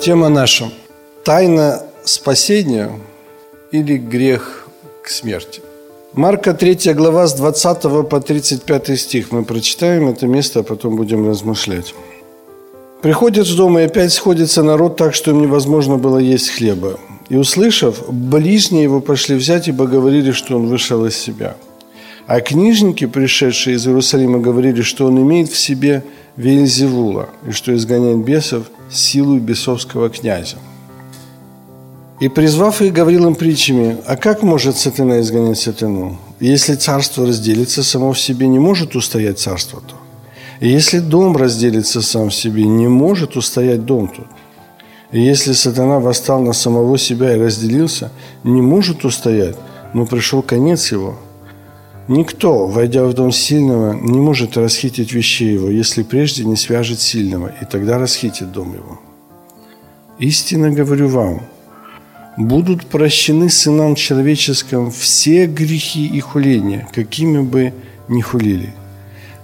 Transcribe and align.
Тема 0.00 0.30
наша– 0.30 0.70
тайна 1.24 1.82
спасения 2.04 2.90
или 3.70 3.98
грех 3.98 4.66
к 5.04 5.10
смерти. 5.10 5.60
Марка 6.14 6.54
3 6.54 6.94
глава 6.94 7.26
с 7.26 7.34
20 7.34 8.08
по 8.08 8.20
35 8.20 8.98
стих. 8.98 9.30
Мы 9.30 9.44
прочитаем 9.44 10.08
это 10.08 10.26
место, 10.26 10.60
а 10.60 10.62
потом 10.62 10.96
будем 10.96 11.28
размышлять. 11.28 11.94
Приходит 13.02 13.46
в 13.46 13.56
дом, 13.56 13.78
и 13.78 13.82
опять 13.82 14.14
сходится 14.14 14.62
народ 14.62 14.96
так, 14.96 15.14
что 15.14 15.32
им 15.32 15.42
невозможно 15.42 15.98
было 15.98 16.16
есть 16.16 16.48
хлеба. 16.48 16.98
И 17.28 17.36
услышав, 17.36 18.10
ближние 18.10 18.84
его 18.84 19.00
пошли 19.00 19.36
взять, 19.36 19.68
ибо 19.68 19.86
говорили, 19.86 20.32
что 20.32 20.56
он 20.56 20.66
вышел 20.68 21.04
из 21.04 21.14
себя. 21.14 21.56
А 22.26 22.40
книжники, 22.40 23.06
пришедшие 23.06 23.76
из 23.76 23.86
Иерусалима, 23.86 24.38
говорили, 24.38 24.80
что 24.80 25.06
он 25.06 25.18
имеет 25.18 25.50
в 25.50 25.58
себе 25.58 26.04
Вельзевула, 26.36 27.28
и 27.46 27.50
что 27.50 27.74
изгоняет 27.74 28.24
бесов 28.24 28.70
силу 28.92 29.38
бесовского 29.38 30.10
князя. 30.10 30.56
И 32.20 32.28
призвав 32.28 32.82
их, 32.82 32.92
говорил 32.92 33.26
им 33.26 33.34
притчами, 33.34 33.96
а 34.06 34.16
как 34.16 34.42
может 34.42 34.76
сатана 34.76 35.20
изгонять 35.20 35.58
сатану? 35.58 36.18
Если 36.38 36.74
царство 36.74 37.26
разделится, 37.26 37.82
само 37.82 38.12
в 38.12 38.20
себе 38.20 38.46
не 38.46 38.58
может 38.58 38.94
устоять 38.94 39.38
царство 39.38 39.80
то. 39.80 39.94
И 40.60 40.68
если 40.68 40.98
дом 40.98 41.36
разделится 41.36 42.02
сам 42.02 42.28
в 42.28 42.34
себе, 42.34 42.64
не 42.64 42.88
может 42.88 43.36
устоять 43.36 43.86
дом 43.86 44.08
тот. 44.08 44.26
И 45.12 45.20
если 45.20 45.54
сатана 45.54 45.98
восстал 45.98 46.40
на 46.42 46.52
самого 46.52 46.98
себя 46.98 47.34
и 47.34 47.40
разделился, 47.40 48.12
не 48.44 48.60
может 48.60 49.04
устоять, 49.04 49.56
но 49.94 50.04
пришел 50.04 50.42
конец 50.42 50.92
его. 50.92 51.18
Никто, 52.10 52.66
войдя 52.66 53.04
в 53.04 53.14
дом 53.14 53.30
сильного, 53.30 53.92
не 53.92 54.18
может 54.18 54.56
расхитить 54.56 55.12
вещей 55.12 55.52
его, 55.52 55.70
если 55.70 56.02
прежде 56.02 56.44
не 56.44 56.56
свяжет 56.56 56.98
сильного, 56.98 57.52
и 57.62 57.64
тогда 57.64 57.98
расхитит 57.98 58.50
дом 58.50 58.74
его. 58.74 59.00
Истинно 60.18 60.72
говорю 60.72 61.06
вам, 61.06 61.42
будут 62.36 62.84
прощены 62.86 63.48
сынам 63.48 63.94
человеческим 63.94 64.90
все 64.90 65.46
грехи 65.46 66.04
и 66.04 66.18
хуления, 66.18 66.88
какими 66.92 67.42
бы 67.42 67.72
ни 68.08 68.20
хулили. 68.22 68.74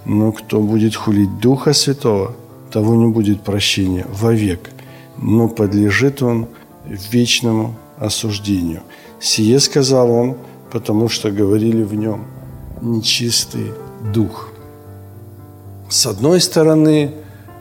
Но 0.03 0.33
кто 0.33 0.59
будет 0.59 0.93
хулить 0.93 1.39
Духа 1.39 1.71
Святого, 1.71 2.35
того 2.69 2.95
не 2.95 3.07
будет 3.07 3.43
прощения 3.43 4.05
вовек, 4.11 4.71
но 5.15 5.47
подлежит 5.47 6.21
он 6.21 6.47
вечному 6.85 7.75
осуждению. 7.97 8.81
Сие 9.21 9.61
сказал 9.61 10.11
он, 10.11 10.35
потому 10.69 11.07
что 11.07 11.31
говорили 11.31 11.83
в 11.83 11.93
нем 11.93 12.25
нечистый 12.81 13.73
дух. 14.13 14.49
С 15.89 16.05
одной 16.05 16.41
стороны, 16.41 17.13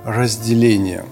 разделение. 0.04 1.04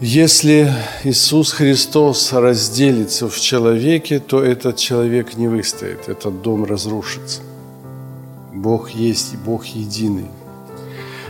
Если 0.00 0.72
Иисус 1.04 1.52
Христос 1.52 2.32
разделится 2.32 3.28
в 3.28 3.38
человеке, 3.38 4.18
то 4.18 4.42
этот 4.42 4.76
человек 4.76 5.36
не 5.36 5.46
выстоит, 5.46 6.08
этот 6.08 6.42
дом 6.42 6.64
разрушится. 6.64 7.42
Бог 8.52 8.90
есть 8.90 9.36
Бог 9.36 9.64
единый. 9.66 10.30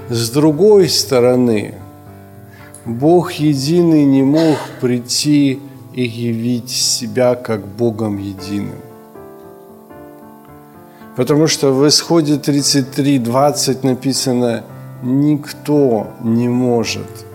С 0.09 0.31
другой 0.31 0.89
стороны, 0.89 1.75
Бог 2.85 3.33
единый 3.33 4.05
не 4.05 4.23
мог 4.23 4.57
прийти 4.81 5.61
и 5.95 6.03
явить 6.03 6.71
себя 6.71 7.35
как 7.35 7.67
Богом 7.67 8.19
единым. 8.19 8.79
Потому 11.17 11.47
что 11.47 11.73
в 11.73 11.87
исходе 11.87 12.35
33.20 12.35 13.87
написано 13.87 14.65
«Никто 15.03 16.09
не 16.23 16.49
может 16.49 17.27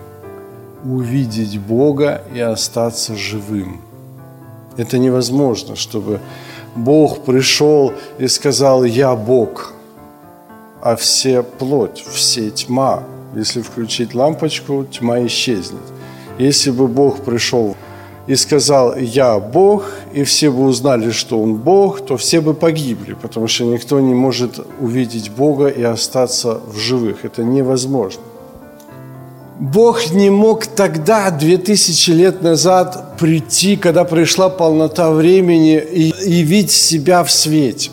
увидеть 0.84 1.60
Бога 1.60 2.24
и 2.34 2.40
остаться 2.40 3.16
живым». 3.16 3.82
Это 4.78 4.98
невозможно, 4.98 5.76
чтобы 5.76 6.20
Бог 6.76 7.24
пришел 7.24 7.94
и 8.18 8.28
сказал 8.28 8.84
«Я 8.84 9.16
Бог», 9.16 9.74
а 10.82 10.96
все 10.96 11.44
плоть, 11.44 12.04
все 12.08 12.50
тьма. 12.50 13.04
Если 13.36 13.62
включить 13.62 14.16
лампочку, 14.16 14.86
тьма 14.86 15.26
исчезнет. 15.26 15.82
Если 16.40 16.72
бы 16.72 16.88
Бог 16.88 17.24
пришел 17.24 17.76
и 18.28 18.36
сказал 18.36 18.96
«Я 18.98 19.40
Бог», 19.40 19.86
и 20.14 20.24
все 20.24 20.52
бы 20.52 20.66
узнали, 20.66 21.12
что 21.12 21.42
Он 21.42 21.56
Бог, 21.56 22.06
то 22.06 22.18
все 22.18 22.42
бы 22.42 22.54
погибли, 22.54 23.14
потому 23.14 23.48
что 23.48 23.64
никто 23.64 24.00
не 24.00 24.14
может 24.14 24.60
увидеть 24.80 25.32
Бога 25.32 25.68
и 25.68 25.82
остаться 25.82 26.60
в 26.68 26.78
живых. 26.78 27.26
Это 27.26 27.44
невозможно. 27.44 28.22
Бог 29.60 30.12
не 30.12 30.30
мог 30.30 30.68
тогда, 30.68 31.32
две 31.32 31.58
тысячи 31.58 32.12
лет 32.12 32.44
назад, 32.44 33.18
прийти, 33.18 33.76
когда 33.76 34.04
пришла 34.04 34.50
полнота 34.50 35.10
времени, 35.10 35.78
и 35.78 36.14
явить 36.30 36.72
себя 36.72 37.24
в 37.24 37.32
свете. 37.32 37.90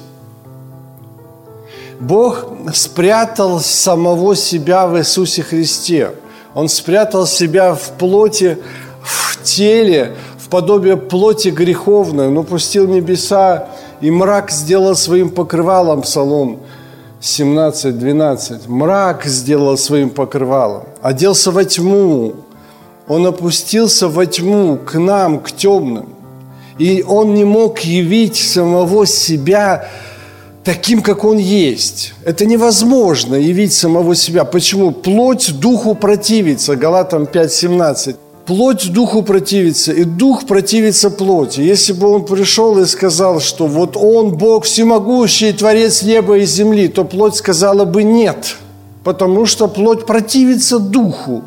Бог 2.00 2.48
спрятал 2.74 3.60
самого 3.60 4.36
себя 4.36 4.86
в 4.86 4.98
Иисусе 4.98 5.42
Христе. 5.42 6.10
Он 6.54 6.68
спрятал 6.68 7.26
себя 7.26 7.74
в 7.74 7.92
плоти, 7.92 8.58
в 9.04 9.42
теле, 9.42 10.14
в 10.38 10.48
подобие 10.48 10.96
плоти 10.96 11.48
греховной. 11.48 12.28
Он 12.28 12.38
упустил 12.38 12.88
небеса, 12.88 13.68
и 14.00 14.10
мрак 14.10 14.50
сделал 14.50 14.96
своим 14.96 15.30
покрывалом, 15.30 16.02
Псалом 16.02 16.60
17-12. 17.20 18.68
Мрак 18.68 19.24
сделал 19.24 19.78
своим 19.78 20.10
покрывалом, 20.10 20.84
оделся 21.02 21.50
во 21.50 21.64
тьму. 21.64 22.34
Он 23.06 23.26
опустился 23.26 24.08
во 24.08 24.26
тьму 24.26 24.78
к 24.78 24.98
нам, 24.98 25.38
к 25.38 25.52
темным. 25.52 26.08
И 26.78 27.04
он 27.06 27.34
не 27.34 27.44
мог 27.44 27.80
явить 27.80 28.36
самого 28.36 29.06
себя 29.06 29.88
таким, 30.64 31.02
как 31.02 31.24
он 31.24 31.38
есть. 31.38 32.14
Это 32.24 32.46
невозможно 32.46 33.36
явить 33.36 33.72
самого 33.72 34.14
себя. 34.16 34.44
Почему? 34.44 34.90
Плоть 34.90 35.52
духу 35.60 35.94
противится. 35.94 36.76
Галатам 36.76 37.24
5.17. 37.24 38.16
Плоть 38.46 38.92
духу 38.92 39.22
противится, 39.22 39.92
и 39.92 40.04
дух 40.04 40.46
противится 40.46 41.10
плоти. 41.10 41.62
Если 41.62 41.94
бы 41.94 42.08
он 42.08 42.26
пришел 42.26 42.78
и 42.78 42.84
сказал, 42.84 43.40
что 43.40 43.66
вот 43.66 43.96
он 43.96 44.36
Бог 44.36 44.64
всемогущий, 44.64 45.52
Творец 45.52 46.02
неба 46.02 46.36
и 46.36 46.44
земли, 46.44 46.88
то 46.88 47.04
плоть 47.04 47.36
сказала 47.36 47.86
бы 47.86 48.02
нет, 48.02 48.56
потому 49.02 49.46
что 49.46 49.66
плоть 49.66 50.04
противится 50.04 50.78
духу. 50.78 51.42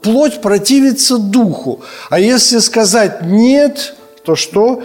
Плоть 0.00 0.40
противится 0.40 1.18
духу. 1.18 1.80
А 2.08 2.20
если 2.20 2.58
сказать 2.60 3.22
нет, 3.22 3.94
то 4.24 4.36
что? 4.36 4.82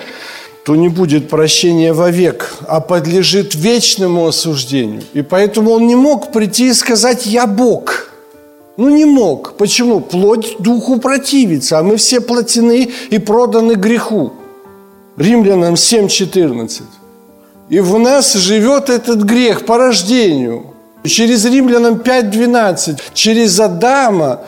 то 0.65 0.75
не 0.75 0.89
будет 0.89 1.29
прощения 1.29 1.93
вовек, 1.93 2.55
а 2.67 2.79
подлежит 2.79 3.53
вечному 3.53 4.25
осуждению. 4.25 5.03
И 5.13 5.21
поэтому 5.21 5.69
он 5.69 5.85
не 5.85 5.95
мог 5.95 6.31
прийти 6.31 6.69
и 6.69 6.73
сказать 6.73 7.27
«Я 7.27 7.45
Бог». 7.45 8.04
Ну 8.77 8.89
не 8.89 9.05
мог. 9.05 9.53
Почему? 9.57 10.01
Плоть 10.01 10.57
духу 10.59 10.99
противится, 10.99 11.79
а 11.79 11.83
мы 11.83 11.95
все 11.95 12.19
плотены 12.19 12.91
и 13.09 13.17
проданы 13.19 13.73
греху. 13.75 14.33
Римлянам 15.17 15.75
7.14. 15.75 16.81
И 17.69 17.79
в 17.79 17.97
нас 17.97 18.33
живет 18.33 18.89
этот 18.89 19.23
грех 19.23 19.65
по 19.65 19.77
рождению. 19.77 20.73
Через 21.03 21.45
Римлянам 21.45 21.95
5.12. 21.95 22.99
Через 23.13 23.59
Адама 23.59 24.41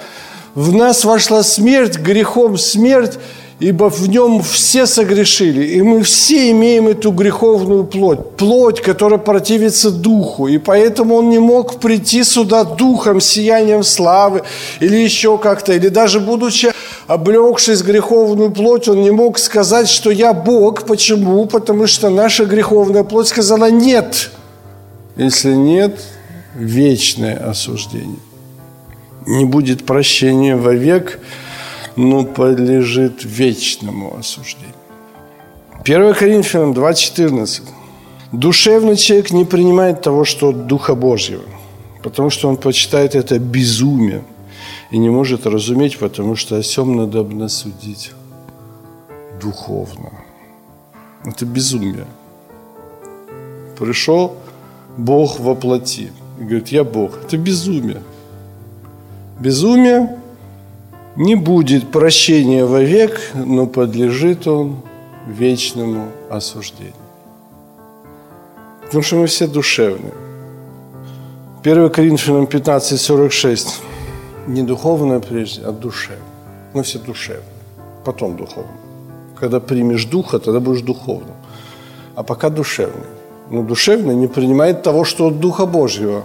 в 0.56 0.76
нас 0.76 1.06
вошла 1.06 1.44
смерть, 1.44 1.98
грехом 1.98 2.58
смерть, 2.58 3.18
ибо 3.60 3.90
в 3.90 4.08
нем 4.08 4.42
все 4.44 4.86
согрешили, 4.86 5.66
и 5.66 5.82
мы 5.82 6.04
все 6.04 6.52
имеем 6.52 6.88
эту 6.88 7.12
греховную 7.12 7.86
плоть, 7.86 8.36
плоть, 8.38 8.82
которая 8.82 9.20
противится 9.20 9.90
духу, 9.90 10.48
и 10.48 10.58
поэтому 10.60 11.16
он 11.16 11.30
не 11.30 11.40
мог 11.40 11.80
прийти 11.80 12.24
сюда 12.24 12.64
духом, 12.64 13.20
сиянием 13.20 13.84
славы, 13.84 14.44
или 14.80 14.98
еще 14.98 15.38
как-то, 15.38 15.74
или 15.74 15.88
даже 15.88 16.20
будучи 16.20 16.72
облегшись 17.08 17.82
греховную 17.82 18.52
плоть, 18.52 18.88
он 18.88 19.02
не 19.02 19.12
мог 19.12 19.40
сказать, 19.40 19.90
что 19.90 20.12
я 20.12 20.34
Бог. 20.34 20.84
Почему? 20.86 21.46
Потому 21.46 21.88
что 21.88 22.10
наша 22.10 22.46
греховная 22.46 23.04
плоть 23.04 23.30
сказала 23.30 23.72
нет. 23.72 24.30
Если 25.16 25.54
нет, 25.54 26.00
вечное 26.54 27.38
осуждение. 27.50 28.20
Не 29.26 29.46
будет 29.46 29.86
прощения 29.86 30.56
вовек, 30.56 31.20
но 31.98 32.24
подлежит 32.24 33.24
вечному 33.24 34.16
осуждению. 34.18 34.76
1 35.84 36.14
Коринфянам 36.14 36.74
2.14. 36.74 37.64
Душевный 38.32 38.96
человек 38.96 39.32
не 39.32 39.46
принимает 39.46 40.02
того, 40.02 40.24
что 40.24 40.50
от 40.50 40.68
Духа 40.68 40.96
Божьего, 40.96 41.44
потому 42.04 42.30
что 42.30 42.50
он 42.50 42.58
почитает 42.58 43.16
это 43.16 43.40
безумием 43.40 44.24
и 44.92 44.98
не 44.98 45.10
может 45.10 45.46
разуметь, 45.48 45.98
потому 45.98 46.36
что 46.36 46.58
о 46.58 46.64
сем 46.64 46.96
надо 46.96 47.48
судить 47.48 48.12
духовно. 49.42 50.12
Это 51.26 51.46
безумие. 51.46 52.06
Пришел 53.80 54.36
Бог 54.98 55.40
во 55.40 55.54
и 55.54 56.10
говорит, 56.40 56.68
я 56.70 56.84
Бог. 56.84 57.18
Это 57.24 57.38
безумие. 57.38 58.02
Безумие 59.40 60.18
не 61.18 61.36
будет 61.36 61.92
прощения 61.92 62.64
вовек, 62.64 63.20
но 63.34 63.66
подлежит 63.66 64.48
он 64.48 64.78
вечному 65.28 66.10
осуждению. 66.30 66.94
Потому 68.86 69.04
что 69.04 69.16
мы 69.16 69.26
все 69.26 69.48
душевные. 69.48 70.14
1 71.64 71.90
Коринфянам 71.90 72.46
15, 72.46 73.02
46. 73.02 73.82
Не 74.48 74.62
духовное 74.62 75.20
прежде, 75.20 75.64
а 75.64 75.72
душевное. 75.72 76.24
Мы 76.74 76.84
все 76.84 77.00
душевные. 77.00 77.44
Потом 78.06 78.38
духовное. 78.38 78.78
Когда 79.36 79.60
примешь 79.60 80.06
духа, 80.06 80.40
тогда 80.40 80.60
будешь 80.60 80.82
духовным. 80.82 81.36
А 82.16 82.24
пока 82.24 82.50
душевный. 82.50 83.08
Но 83.50 83.64
душевный 83.64 84.16
не 84.16 84.28
принимает 84.28 84.84
того, 84.84 85.04
что 85.04 85.28
от 85.28 85.40
Духа 85.40 85.66
Божьего. 85.66 86.24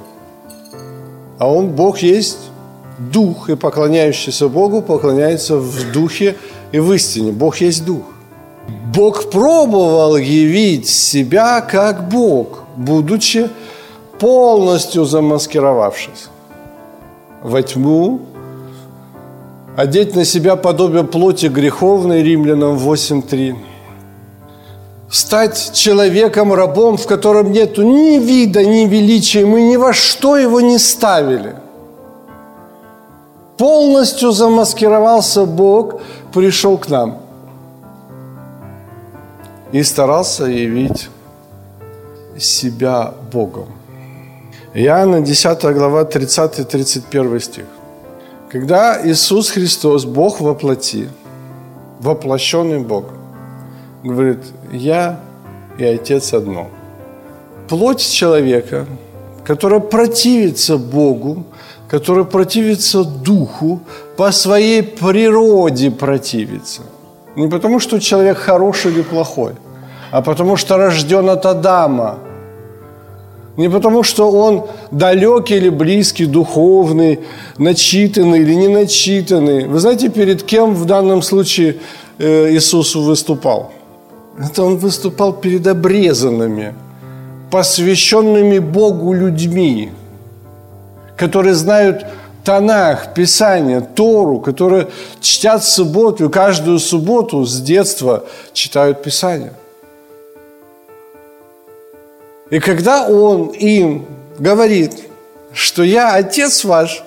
А 1.38 1.48
Он, 1.48 1.70
Бог 1.70 1.98
есть 1.98 2.51
дух, 2.98 3.50
и 3.50 3.56
поклоняющийся 3.56 4.48
Богу 4.48 4.82
поклоняется 4.82 5.56
в 5.56 5.92
духе 5.92 6.36
и 6.72 6.78
в 6.78 6.92
истине. 6.92 7.32
Бог 7.32 7.56
есть 7.56 7.84
дух. 7.84 8.02
Бог 8.94 9.30
пробовал 9.30 10.16
явить 10.16 10.88
себя 10.88 11.60
как 11.60 12.08
Бог, 12.08 12.64
будучи 12.76 13.48
полностью 14.18 15.04
замаскировавшись 15.04 16.28
во 17.42 17.62
тьму, 17.62 18.20
одеть 19.76 20.14
на 20.14 20.24
себя 20.24 20.56
подобие 20.56 21.04
плоти 21.04 21.46
греховной, 21.46 22.22
римлянам 22.22 22.76
8.3, 22.76 23.56
стать 25.10 25.72
человеком-рабом, 25.72 26.96
в 26.96 27.06
котором 27.06 27.50
нет 27.50 27.78
ни 27.78 28.18
вида, 28.18 28.64
ни 28.64 28.86
величия, 28.86 29.44
мы 29.44 29.62
ни 29.62 29.76
во 29.76 29.92
что 29.92 30.36
его 30.36 30.60
не 30.60 30.78
ставили. 30.78 31.54
Полностью 33.62 34.32
замаскировался 34.32 35.44
Бог, 35.46 36.00
пришел 36.34 36.76
к 36.78 36.88
нам 36.88 37.20
и 39.70 39.84
старался 39.84 40.46
явить 40.46 41.08
себя 42.36 43.14
Богом. 43.32 43.66
Иоанна 44.74 45.20
10 45.20 45.62
глава 45.76 46.02
30-31 46.02 47.38
стих. 47.38 47.64
Когда 48.50 49.00
Иисус 49.06 49.50
Христос, 49.50 50.06
Бог 50.06 50.40
во 50.40 50.54
плоти, 50.54 51.08
воплощенный 52.00 52.80
Бог, 52.80 53.04
говорит, 54.02 54.40
я 54.72 55.20
и 55.78 55.84
Отец 55.84 56.34
одно. 56.34 56.66
Плоть 57.68 58.00
человека, 58.00 58.86
которая 59.44 59.78
противится 59.78 60.78
Богу, 60.78 61.44
которая 61.92 62.24
противится 62.24 63.04
Духу, 63.04 63.80
по 64.16 64.32
своей 64.32 64.82
природе 64.82 65.90
противится. 65.90 66.82
Не 67.36 67.48
потому, 67.48 67.80
что 67.80 68.00
человек 68.00 68.38
хороший 68.38 68.92
или 68.92 69.02
плохой, 69.02 69.52
а 70.10 70.22
потому, 70.22 70.56
что 70.56 70.76
рожден 70.76 71.28
от 71.28 71.46
Адама– 71.46 72.18
не 73.58 73.68
потому, 73.68 74.02
что 74.02 74.30
он 74.30 74.62
далекий 74.90 75.56
или 75.56 75.68
близкий, 75.68 76.24
духовный, 76.24 77.18
начитанный 77.58 78.40
или 78.40 78.54
не 78.54 78.68
начитанный. 78.68 79.66
Вы 79.66 79.78
знаете, 79.78 80.08
перед 80.08 80.42
кем 80.42 80.74
в 80.74 80.86
данном 80.86 81.20
случае 81.20 81.74
э, 82.18 82.54
Иисус 82.54 82.94
выступал? 82.94 83.70
Это 84.38 84.62
он 84.62 84.78
выступал 84.78 85.34
перед 85.34 85.66
обрезанными, 85.66 86.72
посвященными 87.50 88.58
Богу 88.58 89.12
людьми, 89.12 89.90
которые 91.22 91.54
знают 91.54 92.04
Танах, 92.44 93.14
Писание, 93.14 93.80
Тору, 93.80 94.40
которые 94.40 94.88
чтят 95.20 95.62
субботу, 95.62 96.28
каждую 96.28 96.80
субботу 96.80 97.44
с 97.44 97.60
детства 97.60 98.24
читают 98.52 99.04
Писание. 99.04 99.52
И 102.50 102.58
когда 102.58 103.06
он 103.06 103.50
им 103.50 104.04
говорит, 104.36 104.94
что 105.52 105.84
я 105.84 106.14
отец 106.14 106.64
ваш, 106.64 107.04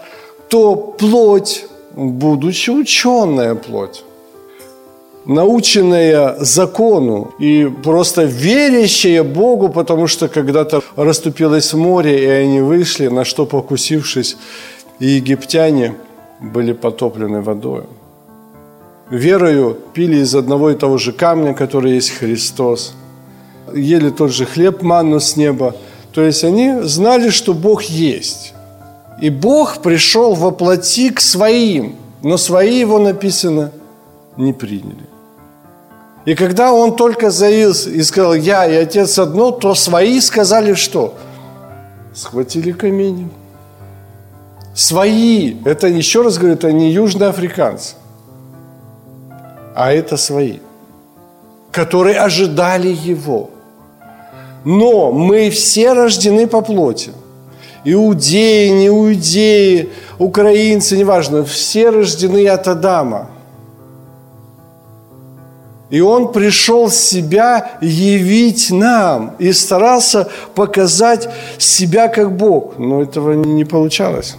то 0.48 0.78
плоть, 0.78 1.66
будучи 1.92 2.70
ученая 2.70 3.56
плоть, 3.56 4.06
наученная 5.25 6.36
закону 6.39 7.33
и 7.39 7.72
просто 7.83 8.24
верящая 8.24 9.24
Богу, 9.24 9.69
потому 9.69 10.07
что 10.07 10.27
когда-то 10.27 10.81
расступилось 10.95 11.74
море, 11.74 12.24
и 12.24 12.27
они 12.27 12.62
вышли, 12.62 13.07
на 13.07 13.25
что 13.25 13.45
покусившись, 13.45 14.38
и 15.00 15.07
египтяне 15.07 15.95
были 16.39 16.74
потоплены 16.74 17.42
водой. 17.42 17.83
Верою 19.10 19.77
пили 19.94 20.18
из 20.18 20.36
одного 20.36 20.72
и 20.72 20.75
того 20.75 20.98
же 20.98 21.12
камня, 21.12 21.54
который 21.54 21.94
есть 21.94 22.12
Христос– 22.12 22.94
ели 23.74 24.10
тот 24.10 24.31
же 24.31 24.45
хлеб, 24.45 24.81
манну 24.81 25.19
с 25.19 25.36
неба. 25.36 25.75
То 26.13 26.21
есть 26.21 26.44
они 26.44 26.81
знали, 26.83 27.30
что 27.30 27.54
Бог 27.54 27.83
есть. 27.83 28.54
И 29.21 29.30
Бог 29.30 29.81
пришел 29.81 30.36
во 30.36 30.51
плоти 30.51 31.10
к 31.10 31.21
своим, 31.21 31.95
но 32.21 32.38
свои 32.38 32.80
его 32.80 33.00
написано 33.00 33.71
не 34.38 34.54
приняли. 34.54 35.15
И 36.25 36.36
когда 36.36 36.74
он 36.74 36.95
только 36.95 37.30
заявил 37.30 37.72
и 37.72 38.01
сказал, 38.04 38.33
я 38.33 38.66
и 38.66 38.75
отец 38.75 39.19
одно, 39.19 39.51
то 39.51 39.75
свои 39.75 40.19
сказали 40.19 40.74
что? 40.74 41.16
Схватили 42.13 42.72
камень. 42.72 43.30
Свои, 44.74 45.57
это 45.66 45.88
еще 45.88 46.22
раз 46.22 46.38
говорю, 46.38 46.56
это 46.56 46.72
не 46.72 46.92
южноафриканцы, 46.92 47.95
а 49.73 49.94
это 49.94 50.18
свои, 50.18 50.59
которые 51.71 52.19
ожидали 52.19 52.90
его– 52.90 53.52
но 54.66 55.11
мы 55.11 55.52
все 55.52 55.94
рождены 55.94 56.47
по 56.47 56.61
плоти. 56.61 57.11
Иудеи, 57.85 58.69
не 58.69 58.88
иудеи, 58.88 59.92
украинцы, 60.18 60.97
неважно, 60.97 61.45
все 61.45 61.92
рождены 61.92 62.47
от 62.47 62.68
Адама. 62.68 63.30
И 65.95 66.02
он 66.02 66.33
пришел 66.33 66.90
себя 66.90 67.78
явить 67.81 68.69
нам 68.69 69.35
и 69.40 69.54
старался 69.54 70.28
показать 70.54 71.30
себя 71.57 72.09
как 72.09 72.35
Бог. 72.35 72.78
Но 72.78 73.02
этого 73.02 73.31
не 73.31 73.64
получалось. 73.64 74.35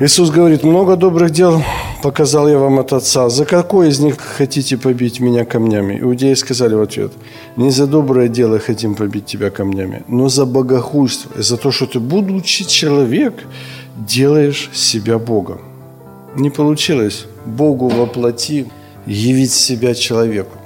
Иисус 0.00 0.30
говорит, 0.30 0.62
много 0.62 0.96
добрых 0.96 1.30
дел 1.30 1.62
показал 2.02 2.46
я 2.48 2.58
вам 2.58 2.78
от 2.78 2.92
Отца. 2.92 3.30
За 3.30 3.46
какой 3.46 3.88
из 3.88 4.00
них 4.00 4.16
хотите 4.20 4.76
побить 4.76 5.20
меня 5.20 5.46
камнями? 5.46 5.98
Иудеи 6.02 6.34
сказали 6.34 6.74
в 6.74 6.82
ответ, 6.82 7.12
не 7.56 7.70
за 7.70 7.86
доброе 7.86 8.28
дело 8.28 8.58
хотим 8.58 8.94
побить 8.94 9.24
тебя 9.24 9.48
камнями, 9.48 10.02
но 10.08 10.28
за 10.28 10.44
богохульство, 10.44 11.38
и 11.38 11.42
за 11.42 11.56
то, 11.56 11.70
что 11.70 11.86
ты, 11.86 12.00
будучи 12.00 12.64
человек, 12.64 13.32
делаешь 13.96 14.70
себя 14.74 15.18
Богом. 15.18 15.60
Не 16.36 16.50
получилось 16.50 17.26
Богу 17.46 17.88
воплоти 17.88 18.66
явить 19.06 19.52
себя 19.52 19.94
человеку. 19.94 20.56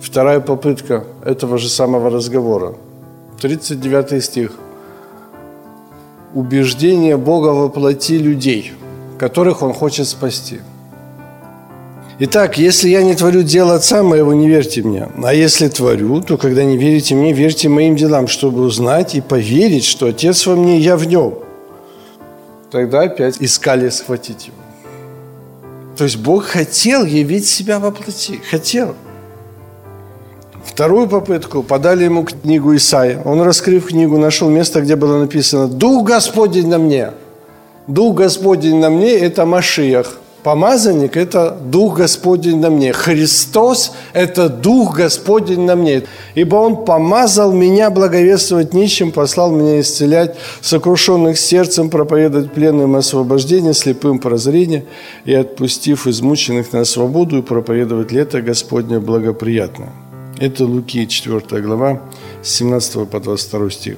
Вторая 0.00 0.40
попытка 0.40 1.04
этого 1.24 1.58
же 1.58 1.68
самого 1.68 2.10
разговора. 2.10 2.74
39 3.40 4.24
стих 4.24 4.52
убеждение 6.34 7.16
Бога 7.16 7.48
во 7.48 7.68
плоти 7.68 8.18
людей, 8.18 8.72
которых 9.18 9.62
Он 9.62 9.72
хочет 9.72 10.06
спасти. 10.06 10.60
Итак, 12.18 12.58
если 12.58 12.88
я 12.88 13.02
не 13.02 13.14
творю 13.14 13.42
дело 13.42 13.74
Отца 13.74 14.02
моего, 14.02 14.34
не 14.34 14.48
верьте 14.48 14.82
мне. 14.82 15.08
А 15.22 15.34
если 15.34 15.68
творю, 15.68 16.20
то 16.20 16.36
когда 16.36 16.64
не 16.64 16.76
верите 16.76 17.14
мне, 17.14 17.32
верьте 17.32 17.68
моим 17.68 17.96
делам, 17.96 18.28
чтобы 18.28 18.62
узнать 18.62 19.14
и 19.16 19.20
поверить, 19.20 19.84
что 19.84 20.06
Отец 20.06 20.46
во 20.46 20.54
мне, 20.54 20.78
я 20.78 20.96
в 20.96 21.06
нем. 21.06 21.34
Тогда 22.70 23.02
опять 23.02 23.36
искали 23.40 23.88
схватить 23.88 24.46
его. 24.46 24.63
То 25.96 26.04
есть 26.04 26.16
Бог 26.16 26.44
хотел 26.44 27.04
явить 27.04 27.46
себя 27.46 27.78
во 27.78 27.90
плоти. 27.90 28.40
Хотел. 28.50 28.94
Вторую 30.64 31.08
попытку 31.08 31.62
подали 31.62 32.04
ему 32.04 32.24
книгу 32.24 32.74
Исаия. 32.74 33.20
Он, 33.24 33.42
раскрыв 33.42 33.86
книгу, 33.86 34.18
нашел 34.18 34.48
место, 34.48 34.80
где 34.80 34.96
было 34.96 35.18
написано 35.18 35.68
«Дух 35.68 36.04
Господень 36.04 36.68
на 36.68 36.78
мне». 36.78 37.12
Дух 37.86 38.16
Господень 38.16 38.80
на 38.80 38.88
мне– 38.88 39.12
это 39.20 39.44
Машиях, 39.44 40.18
Помазанник– 40.44 41.16
это 41.16 41.56
Дух 41.58 41.96
Господень 41.96 42.60
на 42.60 42.68
мне. 42.68 42.92
Христос– 42.92 43.92
это 44.12 44.50
Дух 44.50 44.94
Господень 44.94 45.62
на 45.62 45.74
мне. 45.74 46.02
Ибо 46.34 46.56
Он 46.56 46.84
помазал 46.84 47.50
меня 47.50 47.88
благовествовать 47.88 48.74
нищим, 48.74 49.10
послал 49.10 49.52
меня 49.52 49.80
исцелять 49.80 50.36
сокрушенных 50.60 51.38
сердцем, 51.38 51.88
проповедовать 51.88 52.52
пленным 52.52 52.94
освобождение, 52.94 53.72
слепым 53.72 54.18
прозрение 54.18 54.84
и 55.24 55.32
отпустив 55.32 56.06
измученных 56.06 56.74
на 56.74 56.84
свободу 56.84 57.38
и 57.38 57.42
проповедовать 57.42 58.12
лето 58.12 58.42
Господне 58.42 59.00
благоприятно. 59.00 59.92
Это 60.38 60.66
Луки, 60.66 61.08
4 61.08 61.62
глава, 61.62 62.02
с 62.42 62.50
17 62.50 63.08
по 63.08 63.18
22 63.18 63.70
стих. 63.70 63.96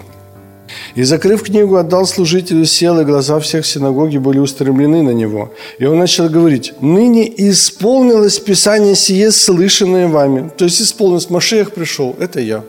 И, 0.94 1.02
закрыв 1.04 1.42
книгу, 1.42 1.76
отдал 1.76 2.06
служителю, 2.06 2.64
сел, 2.64 3.00
и 3.00 3.04
глаза 3.04 3.38
всех 3.40 3.64
в 3.64 3.68
синагоге 3.68 4.18
были 4.18 4.38
устремлены 4.38 5.02
на 5.02 5.10
него. 5.10 5.52
И 5.78 5.84
он 5.84 5.98
начал 5.98 6.28
говорить, 6.28 6.74
«Ныне 6.80 7.32
исполнилось 7.36 8.38
Писание 8.38 8.94
сие, 8.94 9.30
слышанное 9.30 10.08
вами». 10.08 10.50
То 10.56 10.64
есть 10.64 10.80
исполнилось, 10.80 11.30
Машех 11.30 11.72
пришел, 11.72 12.16
это 12.18 12.40
я. 12.40 12.64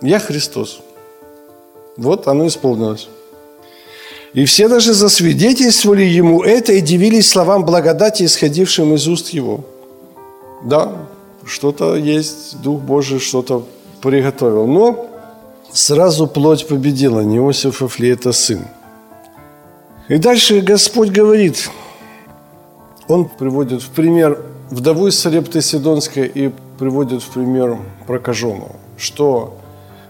Я 0.00 0.18
Христос. 0.18 0.80
Вот 1.96 2.28
оно 2.28 2.46
исполнилось. 2.46 3.08
И 4.34 4.46
все 4.46 4.68
даже 4.68 4.94
засвидетельствовали 4.94 6.04
ему 6.04 6.42
это 6.42 6.72
и 6.72 6.80
дивились 6.80 7.28
словам 7.28 7.66
благодати, 7.66 8.24
исходившим 8.24 8.94
из 8.94 9.06
уст 9.06 9.28
его. 9.28 9.64
Да, 10.64 10.92
что-то 11.44 11.96
есть, 11.96 12.60
Дух 12.62 12.80
Божий 12.80 13.18
что-то 13.18 13.66
приготовил. 14.00 14.66
Но 14.66 15.11
Сразу 15.72 16.26
плоть 16.26 16.68
победила, 16.68 17.20
не 17.20 17.36
Иосифов 17.36 17.98
ли 17.98 18.10
это 18.10 18.32
сын. 18.32 18.60
И 20.08 20.18
дальше 20.18 20.60
Господь 20.60 21.10
говорит, 21.10 21.70
Он 23.08 23.24
приводит 23.24 23.82
в 23.82 23.88
пример 23.90 24.38
вдову 24.70 25.06
из 25.06 25.18
Сарепты 25.18 25.62
Сидонской 25.62 26.26
и 26.26 26.52
приводит 26.78 27.22
в 27.22 27.30
пример 27.30 27.78
прокаженного, 28.06 28.76
что 28.98 29.56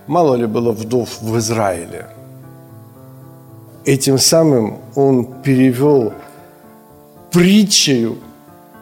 мало 0.06 0.34
ли 0.34 0.46
было 0.46 0.72
вдов 0.72 1.20
в 1.20 1.38
Израиле. 1.38 2.08
Этим 3.84 4.18
самым 4.18 4.78
он 4.94 5.26
перевел 5.42 6.12
притчею, 7.30 8.18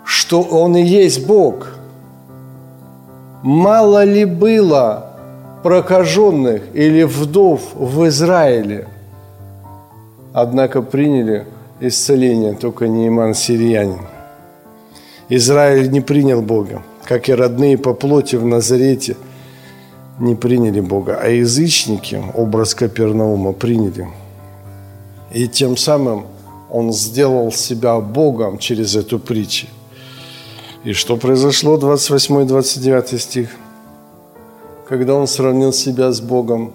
что 0.04 0.42
он 0.42 0.76
и 0.76 0.82
есть 0.82 1.26
Бог. 1.26 1.74
Мало 3.42 4.04
ли 4.04 4.24
было 4.24 5.09
прокаженных 5.62 6.62
или 6.74 7.02
вдов 7.02 7.74
в 7.74 8.06
Израиле. 8.08 8.88
Однако 10.32 10.82
приняли 10.82 11.46
исцеление 11.80 12.54
только 12.54 12.88
Нейман 12.88 13.34
Сириянин. 13.34 14.06
Израиль 15.28 15.90
не 15.90 16.00
принял 16.00 16.42
Бога, 16.42 16.82
как 17.04 17.28
и 17.28 17.34
родные 17.34 17.78
по 17.78 17.94
плоти 17.94 18.36
в 18.36 18.44
Назарете 18.44 19.16
не 20.18 20.34
приняли 20.34 20.80
Бога, 20.80 21.18
а 21.22 21.28
язычники, 21.28 22.22
образ 22.34 22.74
Капернаума, 22.74 23.52
приняли. 23.52 24.08
И 25.32 25.48
тем 25.48 25.76
самым 25.76 26.26
он 26.68 26.92
сделал 26.92 27.52
себя 27.52 27.98
Богом 28.00 28.58
через 28.58 28.96
эту 28.96 29.18
притчу. 29.18 29.66
И 30.84 30.92
что 30.92 31.16
произошло, 31.16 31.76
28-29 31.78 33.18
стих– 33.18 33.50
когда 34.90 35.14
он 35.14 35.26
сравнил 35.28 35.72
себя 35.72 36.10
с 36.10 36.20
Богом. 36.20 36.72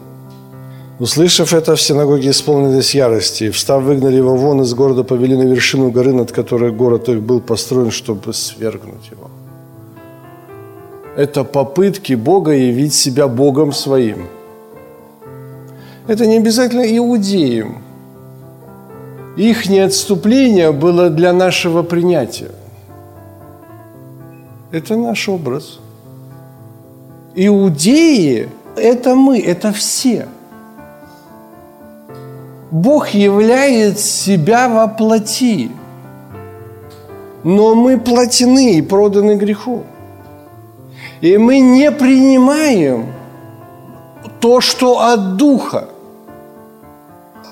Услышав 1.00 1.54
это, 1.54 1.76
в 1.76 1.82
синагоге 1.82 2.30
исполнились 2.30 2.96
ярости. 2.96 3.50
Встав, 3.50 3.84
выгнали 3.84 4.16
его 4.16 4.38
вон 4.38 4.62
из 4.62 4.74
города, 4.74 5.04
повели 5.04 5.36
на 5.36 5.44
вершину 5.44 5.92
горы, 5.92 6.14
над 6.14 6.32
которой 6.32 6.72
город 6.72 7.10
их 7.10 7.22
был 7.22 7.42
построен, 7.42 7.92
чтобы 7.92 8.34
свергнуть 8.34 9.12
его. 9.12 9.30
Это 11.18 11.44
попытки 11.44 12.16
Бога 12.16 12.52
явить 12.52 12.94
себя 12.94 13.28
Богом 13.28 13.74
своим. 13.74 14.28
Это 16.08 16.26
не 16.26 16.38
обязательно 16.38 16.86
иудеям. 16.98 17.82
Их 19.36 19.70
неотступление 19.70 20.72
было 20.72 21.10
для 21.10 21.34
нашего 21.34 21.84
принятия. 21.84 22.52
Это 24.72 24.96
наш 24.96 25.28
образ– 25.28 25.80
Иудеи– 27.38 28.48
это 28.77 29.13
мы, 29.13 29.39
это 29.42 29.74
все. 29.74 30.27
Бог 32.72 33.10
являет 33.10 34.00
себя 34.00 34.70
во 34.70 34.88
плоти. 34.88 35.70
Но 37.44 37.75
мы 37.75 38.00
плотены 38.00 38.75
и 38.77 38.82
проданы 38.82 39.36
греху. 39.36 39.84
И 41.20 41.38
мы 41.38 41.60
не 41.60 41.92
принимаем 41.92 43.08
то, 44.39 44.62
что 44.62 45.01
от 45.01 45.36
Духа. 45.36 45.89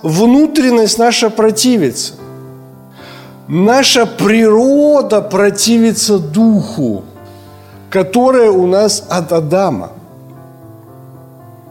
Внутренность 0.02 0.98
наша 0.98 1.30
противится. 1.30 2.14
Наша 3.50 4.06
природа 4.06 5.22
противится 5.22 6.20
Духу 6.20 7.04
которое 7.94 8.50
у 8.50 8.66
нас 8.66 9.06
от 9.08 9.32
Адама. 9.32 9.92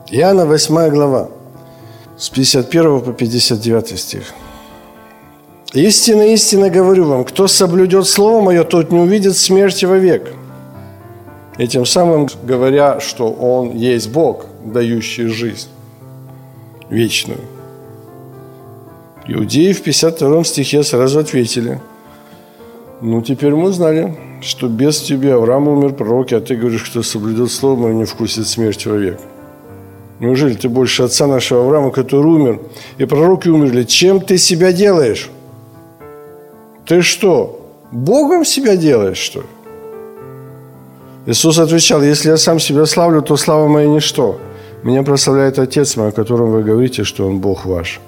Иоанна 0.08 0.46
8 0.46 0.88
глава, 0.90 1.28
с 2.16 2.28
51 2.28 3.00
по 3.00 3.12
59 3.12 3.98
стих. 3.98 4.22
«Истинно, 5.72 6.22
истинно 6.22 6.70
говорю 6.70 7.06
вам, 7.06 7.24
кто 7.24 7.48
соблюдет 7.48 8.06
Слово 8.06 8.40
Мое, 8.40 8.62
тот 8.62 8.92
не 8.92 9.00
увидит 9.00 9.36
смерти 9.36 9.84
вовек». 9.84 10.32
И 11.58 11.66
тем 11.66 11.84
самым 11.86 12.28
говоря, 12.44 13.00
что 13.00 13.32
Он 13.32 13.72
есть 13.76 14.08
Бог, 14.12 14.46
дающий 14.64 15.26
жизнь 15.26 15.70
вечную. 16.88 17.40
Иудеи 19.26 19.72
в 19.72 19.82
52 19.82 20.44
стихе 20.44 20.84
сразу 20.84 21.18
ответили, 21.18 21.80
ну 23.00 23.22
теперь 23.22 23.54
мы 23.54 23.70
узнали, 23.70 24.16
что 24.42 24.68
без 24.68 25.00
тебя 25.00 25.36
Авраам 25.36 25.68
умер, 25.68 25.94
пророки, 25.94 26.34
а 26.34 26.40
ты 26.40 26.56
говоришь, 26.56 26.84
кто 26.90 27.02
соблюдет 27.02 27.50
слово 27.50 27.76
мое, 27.76 27.94
не 27.94 28.04
вкусит 28.04 28.46
смерть 28.46 28.86
вовек. 28.86 29.20
Неужели 30.18 30.54
ты 30.54 30.68
больше 30.68 31.04
отца 31.04 31.26
нашего 31.26 31.62
Авраама, 31.62 31.90
который 31.90 32.26
умер, 32.26 32.60
и 32.98 33.04
пророки 33.04 33.48
умерли? 33.48 33.84
Чем 33.84 34.20
ты 34.20 34.38
себя 34.38 34.72
делаешь? 34.72 35.30
Ты 36.86 37.02
что, 37.02 37.60
Богом 37.92 38.44
себя 38.44 38.76
делаешь, 38.76 39.18
что 39.18 39.40
ли? 39.40 39.46
Иисус 41.26 41.58
отвечал, 41.58 42.02
если 42.02 42.30
я 42.30 42.36
сам 42.36 42.58
себя 42.58 42.86
славлю, 42.86 43.22
то 43.22 43.36
слава 43.36 43.68
моя 43.68 43.86
ничто. 43.86 44.40
Меня 44.82 45.04
прославляет 45.04 45.58
Отец 45.60 45.96
мой, 45.96 46.08
о 46.08 46.12
котором 46.12 46.50
вы 46.50 46.64
говорите, 46.64 47.04
что 47.04 47.28
Он 47.28 47.38
Бог 47.38 47.64
ваш. 47.64 48.00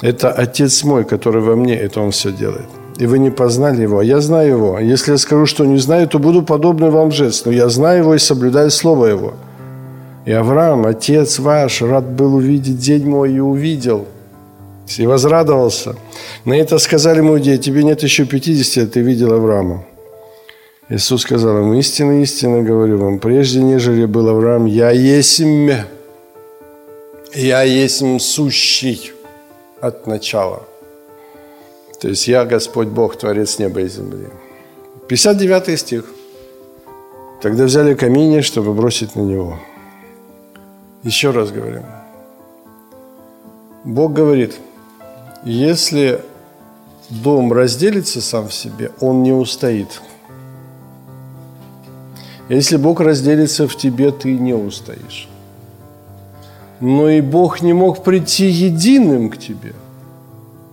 Это 0.00 0.30
Отец 0.30 0.84
мой, 0.84 1.04
который 1.04 1.42
во 1.42 1.56
мне, 1.56 1.74
это 1.74 2.00
Он 2.00 2.12
все 2.12 2.30
делает 2.30 2.85
и 2.98 3.06
вы 3.06 3.18
не 3.18 3.30
познали 3.30 3.82
его. 3.82 4.02
Я 4.02 4.20
знаю 4.20 4.48
его. 4.48 4.78
Если 4.78 5.12
я 5.12 5.18
скажу, 5.18 5.46
что 5.46 5.64
не 5.64 5.78
знаю, 5.78 6.08
то 6.08 6.18
буду 6.18 6.42
подобный 6.42 6.90
вам 6.90 7.10
жест. 7.10 7.46
Но 7.46 7.52
я 7.52 7.68
знаю 7.68 7.98
его 7.98 8.14
и 8.14 8.18
соблюдаю 8.18 8.70
слово 8.70 9.06
его. 9.06 9.34
И 10.24 10.32
Авраам, 10.32 10.86
отец 10.86 11.38
ваш, 11.38 11.82
рад 11.82 12.04
был 12.04 12.34
увидеть 12.34 12.78
день 12.78 13.06
мой 13.06 13.34
и 13.34 13.38
увидел. 13.38 14.06
И 14.98 15.06
возрадовался. 15.06 15.94
На 16.44 16.54
это 16.54 16.78
сказали 16.78 17.18
ему 17.18 17.38
дети, 17.38 17.64
тебе 17.64 17.84
нет 17.84 18.02
еще 18.02 18.24
50, 18.24 18.84
а 18.84 18.86
ты 18.86 19.00
видел 19.00 19.32
Авраама. 19.32 19.84
Иисус 20.88 21.22
сказал 21.22 21.58
им, 21.58 21.74
истинно, 21.74 22.22
истинно 22.22 22.62
говорю 22.62 22.98
вам, 22.98 23.18
прежде 23.18 23.60
нежели 23.60 24.04
был 24.04 24.28
Авраам, 24.28 24.66
я 24.66 24.90
есмь, 24.92 25.72
я 27.34 27.62
есмь 27.62 28.20
сущий 28.20 29.12
от 29.80 30.06
начала. 30.06 30.62
То 32.06 32.10
есть 32.10 32.28
я 32.28 32.44
Господь 32.44 32.86
Бог, 32.86 33.16
Творец 33.16 33.58
неба 33.58 33.80
и 33.80 33.88
земли. 33.88 34.28
59 35.08 35.76
стих. 35.76 36.04
Тогда 37.42 37.64
взяли 37.64 37.94
камни, 37.94 38.42
чтобы 38.42 38.74
бросить 38.74 39.16
на 39.16 39.22
него. 39.22 39.58
Еще 41.02 41.32
раз 41.32 41.50
говорим. 41.50 41.82
Бог 43.82 44.12
говорит, 44.12 44.54
если 45.42 46.20
дом 47.10 47.52
разделится 47.52 48.20
сам 48.20 48.46
в 48.46 48.54
себе, 48.54 48.92
он 49.00 49.24
не 49.24 49.32
устоит. 49.32 50.00
Если 52.48 52.76
Бог 52.76 53.00
разделится 53.00 53.66
в 53.66 53.74
тебе, 53.74 54.12
ты 54.12 54.38
не 54.38 54.54
устоишь. 54.54 55.28
Но 56.78 57.10
и 57.10 57.20
Бог 57.20 57.62
не 57.62 57.72
мог 57.72 58.04
прийти 58.04 58.46
единым 58.46 59.28
к 59.28 59.38
тебе– 59.38 59.72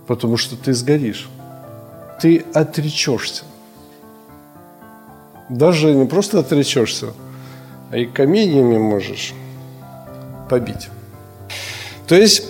потому 0.08 0.38
что 0.38 0.56
ты 0.56 0.74
сгоришь. 0.74 1.30
Ты 2.22 2.46
отречешься. 2.54 3.44
Даже 5.50 5.94
не 5.94 6.06
просто 6.06 6.40
отречешься, 6.40 7.08
а 7.92 7.98
и 7.98 8.06
каменьями 8.06 8.78
можешь 8.78 9.34
побить. 10.50 10.90
То 12.08 12.16
есть 12.16 12.44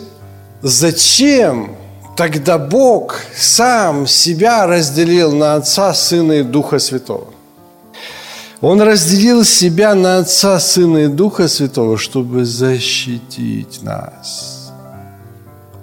зачем 0.61 1.75
тогда 2.15 2.57
Бог 2.57 3.19
сам 3.35 4.07
себя 4.07 4.67
разделил 4.67 5.35
на 5.35 5.55
Отца, 5.55 5.93
Сына 5.93 6.33
и 6.33 6.43
Духа 6.43 6.79
Святого. 6.79 7.27
Он 8.61 8.81
разделил 8.81 9.43
себя 9.43 9.95
на 9.95 10.19
Отца, 10.19 10.59
Сына 10.59 10.99
и 10.99 11.07
Духа 11.07 11.47
Святого, 11.47 11.97
чтобы 11.97 12.45
защитить 12.45 13.81
нас 13.83 14.62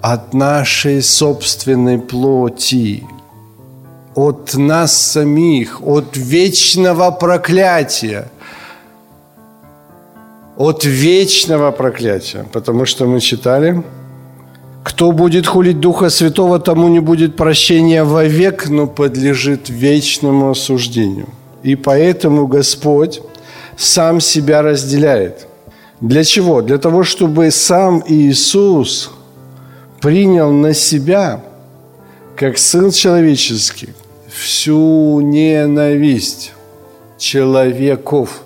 от 0.01 0.35
нашей 0.35 1.03
собственной 1.03 1.99
плоти, 1.99 3.05
от 4.15 4.55
нас 4.55 4.97
самих, 4.97 5.83
от 5.83 6.17
вечного 6.17 7.11
проклятия. 7.11 8.31
От 10.57 10.85
вечного 10.85 11.71
проклятия. 11.71 12.45
Потому 12.53 12.87
что 12.87 13.07
мы 13.07 13.21
читали, 13.21 13.83
кто 14.83 15.13
будет 15.13 15.47
хулить 15.47 15.81
Духа 15.81 16.11
Святого, 16.11 16.59
тому 16.59 16.89
не 16.89 17.01
будет 17.01 17.37
прощения 17.37 18.05
вовек, 18.05 18.69
но 18.69 18.87
подлежит 18.87 19.71
вечному 19.71 20.51
осуждению. 20.51 21.29
И 21.63 21.77
поэтому 21.77 22.47
Господь 22.47 23.21
сам 23.77 24.21
себя 24.21 24.63
разделяет. 24.63 25.47
Для 26.01 26.25
чего? 26.25 26.63
Для 26.63 26.79
того, 26.79 27.05
чтобы 27.05 27.51
сам 27.51 28.03
Иисус 28.07 29.11
принял 30.01 30.51
на 30.51 30.75
себя, 30.75 31.43
как 32.37 32.59
Сын 32.59 32.91
Человеческий, 32.91 33.91
всю 34.29 35.21
ненависть 35.21 36.53
человеков. 37.19 38.43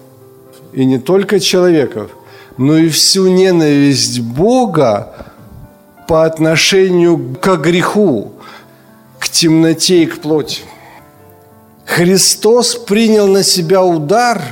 И 0.72 0.84
не 0.84 0.98
только 0.98 1.38
человеков, 1.38 2.10
но 2.56 2.76
и 2.76 2.88
всю 2.88 3.28
ненависть 3.28 4.20
Бога 4.20 5.12
по 6.08 6.24
отношению 6.24 7.36
к 7.40 7.56
греху, 7.56 8.32
к 9.18 9.28
темноте 9.28 10.02
и 10.02 10.06
к 10.06 10.20
плоти. 10.20 10.62
Христос 11.84 12.74
принял 12.74 13.28
на 13.28 13.42
себя 13.42 13.84
удар 13.84 14.42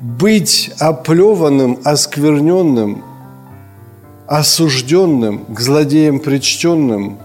быть 0.00 0.70
оплеванным, 0.78 1.78
оскверненным, 1.84 3.02
осужденным, 4.26 5.44
к 5.46 5.60
злодеям 5.60 6.20
причтенным, 6.20 7.18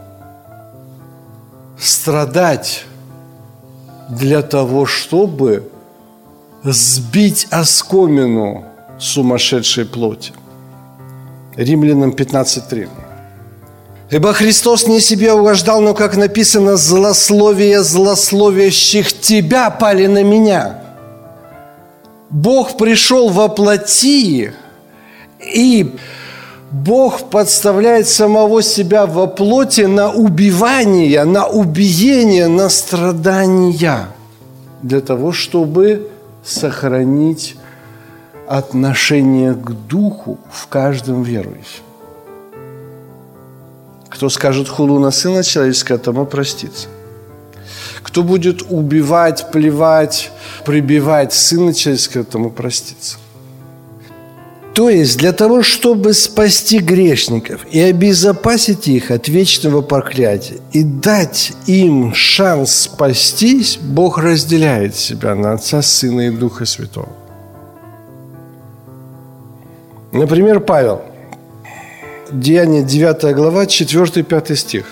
страдать 1.78 2.86
для 4.10 4.42
того, 4.42 4.86
чтобы 4.86 5.70
сбить 6.64 7.48
оскомину 7.52 8.66
сумасшедшей 9.00 9.86
плоти. 9.86 10.34
Римлянам 11.56 12.12
15.3. 12.12 12.90
Ибо 14.10 14.34
Христос 14.34 14.88
не 14.88 15.00
себе 15.00 15.34
угождал, 15.34 15.82
но, 15.82 15.94
как 15.94 16.18
написано, 16.18 16.78
злословие 16.78 17.84
злословящих 17.84 19.14
тебя 19.20 19.70
пали 19.70 20.08
на 20.08 20.24
меня. 20.24 20.84
Бог 22.30 22.78
пришел 22.78 23.30
во 23.30 23.50
плоти, 23.50 24.54
и 25.40 25.96
Бог 26.72 27.30
подставляет 27.30 28.08
самого 28.08 28.62
себя 28.62 29.06
во 29.08 29.26
плоти 29.28 29.82
на 29.82 30.12
убивание, 30.12 31.24
на 31.24 31.48
убиение, 31.48 32.48
на 32.48 32.70
страдания, 32.70 34.08
для 34.84 35.02
того, 35.02 35.32
чтобы 35.32 36.10
сохранить 36.44 37.56
отношение 38.48 39.54
к 39.54 39.72
Духу 39.72 40.38
в 40.52 40.68
каждом 40.68 41.24
верующем. 41.24 41.84
Кто 44.10 44.30
скажет 44.30 44.68
хулу 44.70 45.00
на 45.00 45.12
Сына 45.12 45.44
Человеческого, 45.44 45.98
тому 45.98 46.26
простится. 46.26 46.88
Кто 48.04 48.24
будет 48.24 48.64
убивать, 48.70 49.52
плевать, 49.52 50.32
прибивать 50.66 51.34
Сына 51.34 51.74
Человеческого, 51.74 52.24
тому 52.24 52.50
простится. 52.50 53.18
То 54.80 54.90
есть 54.90 55.18
для 55.18 55.34
того, 55.34 55.62
чтобы 55.62 56.14
спасти 56.14 56.80
грешников 56.80 57.68
и 57.70 57.82
обезопасить 57.82 58.88
их 58.88 59.12
от 59.12 59.28
вечного 59.28 59.82
проклятия 59.82 60.62
и 60.72 60.84
дать 60.84 61.52
им 61.66 62.14
шанс 62.14 62.84
спастись, 62.84 63.78
Бог 63.78 64.18
разделяет 64.20 64.96
себя 64.96 65.36
на 65.36 65.52
Отца, 65.52 65.82
Сына 65.82 66.28
и 66.28 66.30
Духа 66.30 66.66
Святого. 66.66 67.10
Например, 70.14 70.62
Павел. 70.62 71.02
Деяние 72.32 72.84
9 72.84 73.36
глава, 73.36 73.66
4-5 73.66 74.56
стих. 74.56 74.86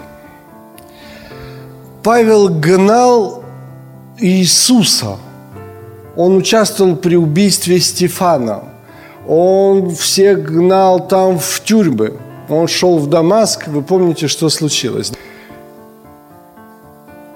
Павел 2.04 2.50
гнал 2.50 3.42
Иисуса. 4.20 5.16
Он 6.18 6.36
участвовал 6.36 6.98
при 6.98 7.16
убийстве 7.16 7.80
Стефана. 7.80 8.77
Он 9.28 9.94
всех 9.94 10.44
гнал 10.44 11.06
там 11.08 11.38
в 11.38 11.62
тюрьмы. 11.64 12.14
Он 12.50 12.68
шел 12.68 12.98
в 12.98 13.08
Дамаск. 13.08 13.68
Вы 13.68 13.82
помните, 13.82 14.28
что 14.28 14.50
случилось? 14.50 15.12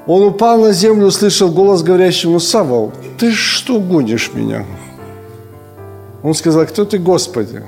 Он 0.08 0.24
упал 0.24 0.60
на 0.60 0.72
землю, 0.72 1.08
услышал 1.08 1.52
голос 1.52 1.84
говорящему, 1.84 2.40
Савол, 2.40 2.92
ты 3.20 3.34
что 3.34 3.80
гонишь 3.80 4.32
меня? 4.34 4.66
Он 6.24 6.34
сказал, 6.34 6.66
кто 6.66 6.86
ты, 6.86 6.98
Господи? 6.98 7.64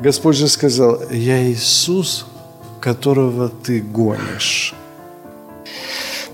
Господь 0.00 0.36
же 0.36 0.48
сказал, 0.48 1.00
я 1.10 1.42
Иисус, 1.42 2.26
которого 2.80 3.48
ты 3.48 3.80
гонишь. 3.80 4.74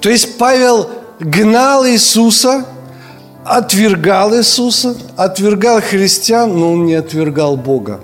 То 0.01 0.09
есть 0.09 0.39
Павел 0.39 0.89
гнал 1.21 1.87
Иисуса, 1.87 2.65
отвергал 3.49 4.35
Иисуса, 4.37 4.97
отвергал 5.17 5.81
христиан, 5.81 6.59
но 6.59 6.73
он 6.73 6.85
не 6.85 6.95
отвергал 6.95 7.57
Бога. 7.57 8.01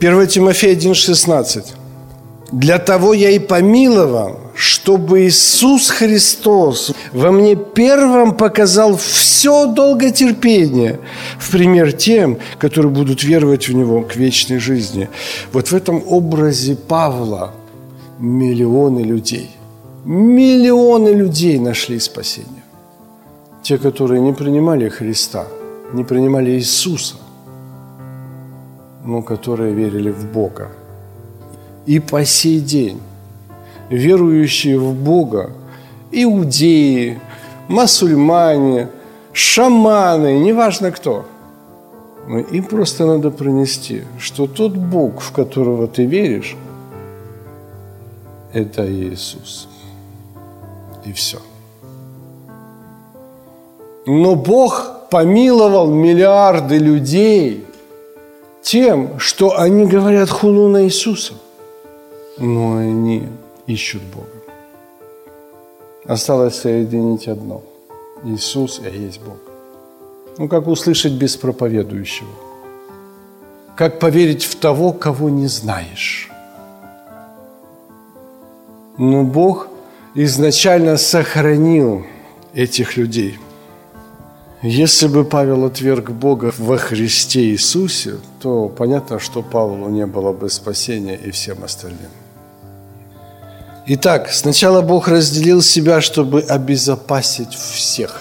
1 0.00 0.26
Тимофея 0.28 0.74
1,16. 0.74 1.64
«Для 2.52 2.78
того 2.78 3.12
я 3.14 3.30
и 3.30 3.38
помиловал, 3.38 4.40
чтобы 4.54 5.26
Иисус 5.26 5.90
Христос 5.90 6.92
во 7.12 7.30
мне 7.30 7.54
первым 7.54 8.34
показал 8.34 8.96
все 8.96 9.66
долготерпение 9.66 10.98
в 11.38 11.50
пример 11.50 11.92
тем, 11.92 12.38
которые 12.58 12.90
будут 12.90 13.22
веровать 13.22 13.68
в 13.68 13.74
Него 13.74 14.02
к 14.02 14.16
вечной 14.16 14.58
жизни». 14.58 15.08
Вот 15.52 15.68
в 15.68 15.74
этом 15.74 16.02
образе 16.06 16.76
Павла 16.76 17.52
миллионы 18.18 19.00
людей, 19.00 19.50
миллионы 20.04 21.10
людей 21.10 21.58
нашли 21.58 22.00
спасение. 22.00 22.59
Те, 23.62 23.78
которые 23.78 24.20
не 24.20 24.32
принимали 24.32 24.88
Христа, 24.88 25.46
не 25.92 26.04
принимали 26.04 26.50
Иисуса, 26.50 27.16
но 29.04 29.22
которые 29.22 29.74
верили 29.74 30.10
в 30.10 30.32
Бога. 30.32 30.68
И 31.86 32.00
по 32.00 32.24
сей 32.24 32.60
день 32.60 33.00
верующие 33.90 34.78
в 34.78 34.94
Бога, 34.94 35.50
иудеи, 36.12 37.20
мусульмане, 37.68 38.88
шаманы, 39.32 40.38
неважно 40.38 40.92
кто, 40.92 41.26
им 42.28 42.64
просто 42.64 43.06
надо 43.06 43.30
принести, 43.30 44.04
что 44.18 44.46
тот 44.46 44.72
Бог, 44.76 45.20
в 45.20 45.32
которого 45.32 45.86
ты 45.86 46.04
веришь, 46.04 46.56
это 48.52 48.90
Иисус. 48.90 49.68
И 51.04 51.12
все. 51.12 51.38
Но 54.06 54.34
Бог 54.34 55.08
помиловал 55.10 55.90
миллиарды 55.90 56.78
людей 56.78 57.66
тем, 58.62 59.18
что 59.18 59.58
они 59.58 59.86
говорят 59.86 60.30
хулу 60.30 60.68
на 60.68 60.84
Иисуса. 60.84 61.34
Но 62.38 62.78
они 62.78 63.28
ищут 63.66 64.02
Бога. 64.14 64.26
Осталось 66.06 66.56
соединить 66.56 67.28
одно. 67.28 67.62
Иисус 68.24 68.80
и 68.80 68.98
есть 68.98 69.20
Бог. 69.20 69.36
Ну, 70.38 70.48
как 70.48 70.66
услышать 70.66 71.12
без 71.12 71.36
проповедующего? 71.36 72.28
Как 73.76 73.98
поверить 73.98 74.44
в 74.44 74.56
того, 74.56 74.92
кого 74.92 75.28
не 75.28 75.46
знаешь? 75.46 76.30
Но 78.98 79.24
Бог 79.24 79.68
изначально 80.14 80.96
сохранил 80.96 82.04
этих 82.54 82.96
людей– 82.96 83.38
если 84.62 85.08
бы 85.08 85.24
Павел 85.24 85.64
отверг 85.64 86.10
Бога 86.10 86.52
во 86.58 86.76
Христе 86.76 87.40
Иисусе, 87.40 88.16
то 88.40 88.68
понятно, 88.68 89.18
что 89.18 89.42
Павлу 89.42 89.88
не 89.88 90.06
было 90.06 90.32
бы 90.32 90.50
спасения 90.50 91.16
и 91.16 91.30
всем 91.30 91.64
остальным. 91.64 92.10
Итак, 93.86 94.30
сначала 94.30 94.82
Бог 94.82 95.08
разделил 95.08 95.62
себя, 95.62 96.00
чтобы 96.02 96.42
обезопасить 96.42 97.54
всех. 97.54 98.20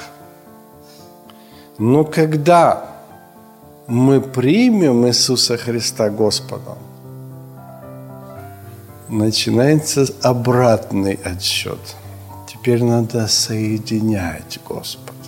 Но 1.78 2.06
когда 2.06 2.89
мы 3.88 4.21
примем 4.21 5.06
Иисуса 5.08 5.58
Христа 5.58 6.10
Господом, 6.10 6.78
начинается 9.10 10.06
обратный 10.21 11.19
отсчет. 11.23 11.80
Теперь 12.47 12.84
надо 12.84 13.28
соединять 13.28 14.60
Господа. 14.67 15.18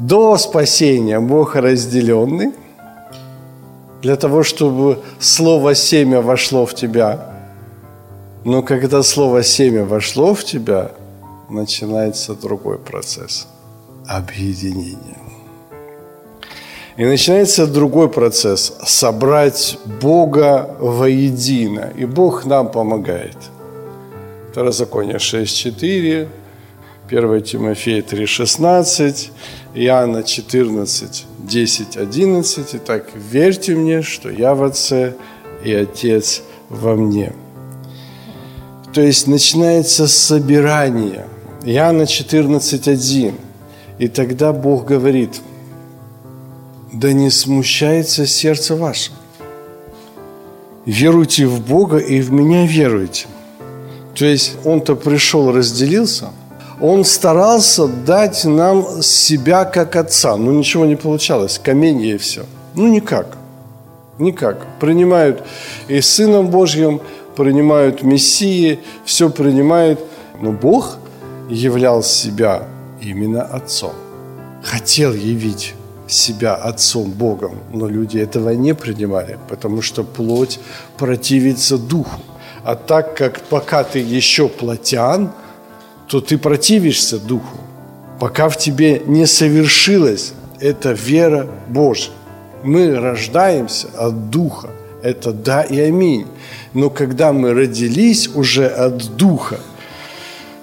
До 0.00 0.38
спасения 0.38 1.20
Бог 1.20 1.56
разделенный, 1.56 2.54
для 4.00 4.16
того, 4.16 4.42
чтобы 4.42 4.98
слово 5.18 5.74
«семя» 5.74 6.22
вошло 6.22 6.64
в 6.64 6.74
тебя. 6.74 7.34
Но 8.46 8.62
когда 8.62 9.02
слово 9.02 9.42
«семя» 9.42 9.84
вошло 9.84 10.32
в 10.32 10.42
тебя, 10.42 10.92
начинается 11.50 12.34
другой 12.34 12.78
процесс– 12.78 13.46
объединения. 14.08 15.18
И 16.96 17.04
начинается 17.04 17.66
другой 17.66 18.08
процесс– 18.08 18.72
собрать 18.86 19.78
Бога 20.00 20.76
воедино. 20.80 21.92
И 21.94 22.06
Бог 22.06 22.46
нам 22.46 22.70
помогает. 22.70 23.36
Второзаконие 24.50 25.18
6.4, 25.18 26.26
1 27.10 27.42
Тимофея 27.42 28.02
3.16, 28.02 29.30
Иоанна 29.72 30.24
14, 30.24 31.26
10, 31.38 31.96
11. 31.96 32.74
Итак, 32.74 33.06
верьте 33.14 33.76
мне, 33.76 34.02
что 34.02 34.28
я 34.28 34.54
в 34.54 34.64
Отце 34.64 35.14
и 35.64 35.72
Отец 35.72 36.42
во 36.68 36.96
мне. 36.96 37.32
То 38.92 39.00
есть 39.00 39.28
начинается 39.28 40.08
собирание. 40.08 41.26
Иоанна 41.64 42.08
14, 42.08 42.88
1. 42.88 43.34
И 43.98 44.08
тогда 44.08 44.52
Бог 44.52 44.86
говорит, 44.86 45.40
да 46.92 47.12
не 47.12 47.30
смущается 47.30 48.26
сердце 48.26 48.74
ваше. 48.74 49.12
Веруйте 50.84 51.46
в 51.46 51.64
Бога 51.64 51.98
и 51.98 52.20
в 52.20 52.32
меня 52.32 52.66
веруйте. 52.66 53.28
То 54.16 54.24
есть 54.24 54.56
Он-то 54.64 54.96
пришел, 54.96 55.52
разделился– 55.52 56.30
он 56.80 57.04
старался 57.04 57.86
дать 57.86 58.44
нам 58.44 59.02
себя 59.02 59.64
как 59.64 59.96
отца. 59.96 60.36
Но 60.36 60.50
ничего 60.52 60.86
не 60.86 60.96
получалось. 60.96 61.60
Каменье 61.62 62.14
и 62.14 62.18
все. 62.18 62.46
Ну, 62.74 62.88
никак. 62.88 63.36
Никак. 64.18 64.66
Принимают 64.78 65.42
и 65.88 66.00
Сыном 66.00 66.48
Божьим, 66.48 67.00
принимают 67.36 68.02
Мессии, 68.02 68.80
все 69.04 69.28
принимают. 69.30 70.00
Но 70.40 70.52
Бог 70.52 70.96
являл 71.50 72.02
себя 72.02 72.62
именно 73.02 73.42
Отцом. 73.42 73.92
Хотел 74.62 75.12
явить 75.12 75.74
себя 76.06 76.54
Отцом 76.54 77.10
Богом, 77.10 77.58
но 77.72 77.88
люди 77.88 78.18
этого 78.18 78.50
не 78.50 78.74
принимали, 78.74 79.38
потому 79.48 79.80
что 79.80 80.02
плоть 80.02 80.58
противится 80.96 81.78
Духу. 81.78 82.20
А 82.64 82.74
так 82.74 83.16
как 83.16 83.40
пока 83.42 83.84
ты 83.84 83.98
еще 83.98 84.48
плотян– 84.48 85.30
то 86.10 86.20
ты 86.20 86.38
противишься 86.38 87.20
Духу, 87.20 87.56
пока 88.18 88.48
в 88.48 88.56
тебе 88.56 89.00
не 89.06 89.26
совершилась 89.26 90.32
эта 90.58 90.90
вера 90.90 91.46
Божья. 91.68 92.10
Мы 92.64 92.98
рождаемся 92.98 93.86
от 93.96 94.28
Духа. 94.28 94.70
Это 95.04 95.32
да 95.32 95.62
и 95.62 95.78
аминь. 95.78 96.26
Но 96.74 96.90
когда 96.90 97.32
мы 97.32 97.54
родились 97.54 98.28
уже 98.34 98.66
от 98.66 99.16
Духа, 99.16 99.60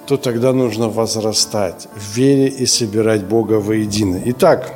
то 0.06 0.18
тогда 0.18 0.52
нужно 0.52 0.90
возрастать 0.90 1.88
в 1.96 2.14
вере 2.14 2.48
и 2.48 2.66
собирать 2.66 3.24
Бога 3.24 3.54
воедино. 3.54 4.20
Итак, 4.26 4.74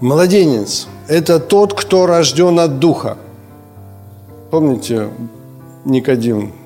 младенец– 0.00 0.88
это 1.08 1.38
тот, 1.38 1.74
кто 1.74 2.06
рожден 2.06 2.58
от 2.58 2.78
Духа. 2.78 3.18
Помните, 4.50 5.10
Никодим 5.84 6.63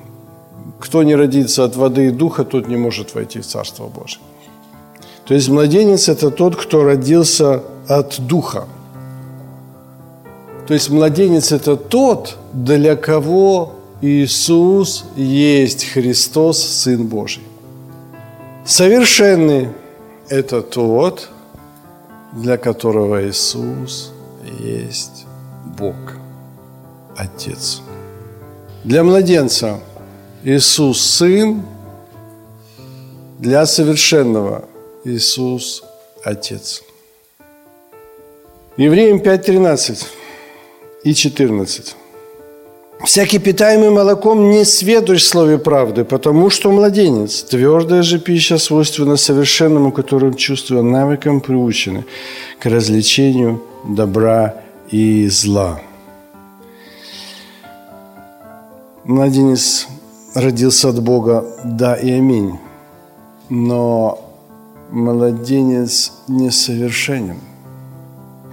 кто 0.79 1.03
не 1.03 1.15
родится 1.15 1.65
от 1.65 1.75
воды 1.75 2.07
и 2.07 2.11
духа, 2.11 2.45
тот 2.45 2.67
не 2.67 2.77
может 2.77 3.13
войти 3.13 3.39
в 3.39 3.45
Царство 3.45 3.87
Божие. 3.87 4.21
То 5.25 5.33
есть 5.33 5.49
младенец– 5.49 6.09
это 6.09 6.31
тот, 6.31 6.55
кто 6.55 6.83
родился 6.83 7.61
от 7.87 8.19
духа. 8.19 8.65
То 10.67 10.73
есть 10.73 10.89
младенец– 10.89 11.51
это 11.51 11.75
тот, 11.75 12.37
для 12.53 12.95
кого 12.95 13.73
Иисус 14.01 15.05
есть 15.15 15.85
Христос, 15.85 16.63
Сын 16.63 17.05
Божий. 17.05 17.43
Совершенный– 18.65 19.69
это 20.29 20.61
тот, 20.61 21.29
для 22.33 22.57
которого 22.57 23.27
Иисус 23.27 24.11
есть 24.59 25.25
Бог, 25.77 25.95
Отец. 27.17 27.81
Для 28.83 29.03
младенца– 29.03 29.79
Иисус 30.43 31.01
Сын, 31.01 31.63
для 33.39 33.65
совершенного 33.65 34.69
Иисус 35.03 35.83
Отец. 36.23 36.81
Евреям 38.77 39.17
5.13 39.17 40.05
и 41.03 41.13
14. 41.13 41.95
«Всякий 43.03 43.39
питаемый 43.39 43.89
молоком 43.89 44.49
не 44.49 44.63
сведущ 44.63 45.23
в 45.23 45.27
слове 45.27 45.57
правды, 45.57 46.05
потому 46.05 46.49
что 46.49 46.71
младенец. 46.71 47.43
Твердая 47.43 48.01
же 48.01 48.17
пища 48.17 48.57
свойственна 48.57 49.17
совершенному, 49.17 49.91
которым 49.91 50.35
чувства 50.35 50.81
навыком 50.81 51.41
приучены 51.41 52.05
к 52.59 52.65
развлечению 52.65 53.61
добра 53.83 54.55
и 54.89 55.27
зла». 55.27 55.81
Младенец 59.03 59.87
родился 60.33 60.89
от 60.89 61.01
Бога, 61.01 61.45
да 61.63 61.95
и 61.95 62.11
аминь. 62.11 62.57
Но 63.49 64.19
младенец 64.91 66.13
несовершенен 66.27 67.39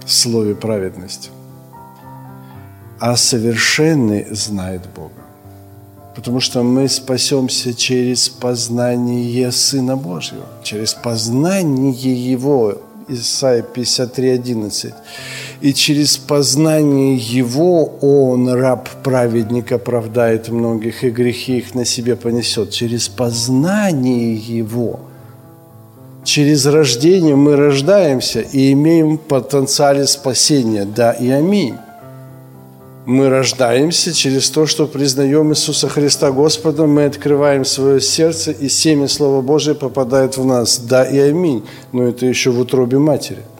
в 0.05 0.11
слове 0.11 0.55
праведности, 0.55 1.29
а 2.99 3.15
совершенный 3.15 4.25
знает 4.31 4.81
Бога. 4.95 5.11
Потому 6.15 6.39
что 6.39 6.63
мы 6.63 6.89
спасемся 6.89 7.75
через 7.75 8.27
познание 8.27 9.51
Сына 9.51 9.95
Божьего, 9.95 10.45
через 10.63 10.95
познание 10.95 11.91
Его, 11.91 12.81
Исайя 13.07 13.61
53, 13.61 14.29
11 14.31 14.93
и 15.59 15.73
через 15.73 16.17
познание 16.17 17.15
Его 17.15 17.85
Он, 18.01 18.49
раб 18.49 18.89
праведник, 19.03 19.71
оправдает 19.71 20.49
многих, 20.49 21.03
и 21.03 21.09
грехи 21.09 21.57
их 21.57 21.73
на 21.73 21.85
себе 21.85 22.15
понесет. 22.15 22.71
Через 22.71 23.07
познание 23.07 24.35
Его. 24.35 24.99
Через 26.23 26.65
рождение 26.65 27.35
мы 27.35 27.55
рождаемся 27.55 28.41
и 28.41 28.71
имеем 28.73 29.17
потенциале 29.17 30.05
спасения. 30.05 30.85
Да 30.85 31.11
и 31.11 31.29
аминь. 31.29 31.75
Мы 33.05 33.29
рождаемся 33.29 34.13
через 34.13 34.49
то, 34.49 34.65
что 34.65 34.85
признаем 34.85 35.51
Иисуса 35.53 35.87
Христа 35.87 36.31
Господом, 36.31 36.91
мы 36.91 37.05
открываем 37.05 37.63
свое 37.63 38.01
сердце, 38.01 38.51
и 38.51 38.67
семя 38.67 39.07
Слова 39.07 39.41
Божие 39.41 39.75
попадает 39.75 40.37
в 40.37 40.45
нас. 40.45 40.77
Да 40.77 41.05
и 41.05 41.17
аминь. 41.17 41.63
Но 41.93 42.03
это 42.03 42.25
еще 42.25 42.51
в 42.51 42.59
утробе 42.59 42.99
матери– 42.99 43.43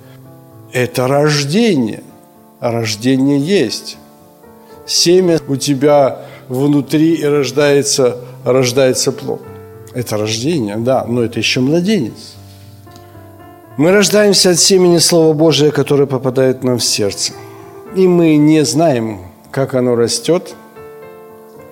это 0.71 1.07
рождение. 1.07 2.03
Рождение 2.59 3.39
есть. 3.39 3.97
Семя 4.85 5.39
у 5.47 5.55
тебя 5.55 6.19
внутри 6.49 7.15
и 7.15 7.25
рождается, 7.25 8.17
рождается 8.43 9.11
плод. 9.11 9.41
Это 9.93 10.17
рождение, 10.17 10.77
да, 10.77 11.05
но 11.05 11.23
это 11.23 11.39
еще 11.39 11.59
младенец. 11.59 12.35
Мы 13.77 13.91
рождаемся 13.91 14.51
от 14.51 14.59
семени 14.59 14.97
Слова 14.97 15.33
Божия, 15.33 15.71
которое 15.71 16.07
попадает 16.07 16.63
нам 16.63 16.79
в 16.79 16.83
сердце. 16.83 17.33
И 17.95 18.07
мы 18.07 18.35
не 18.37 18.65
знаем, 18.65 19.19
как 19.51 19.75
оно 19.75 19.95
растет, 19.95 20.55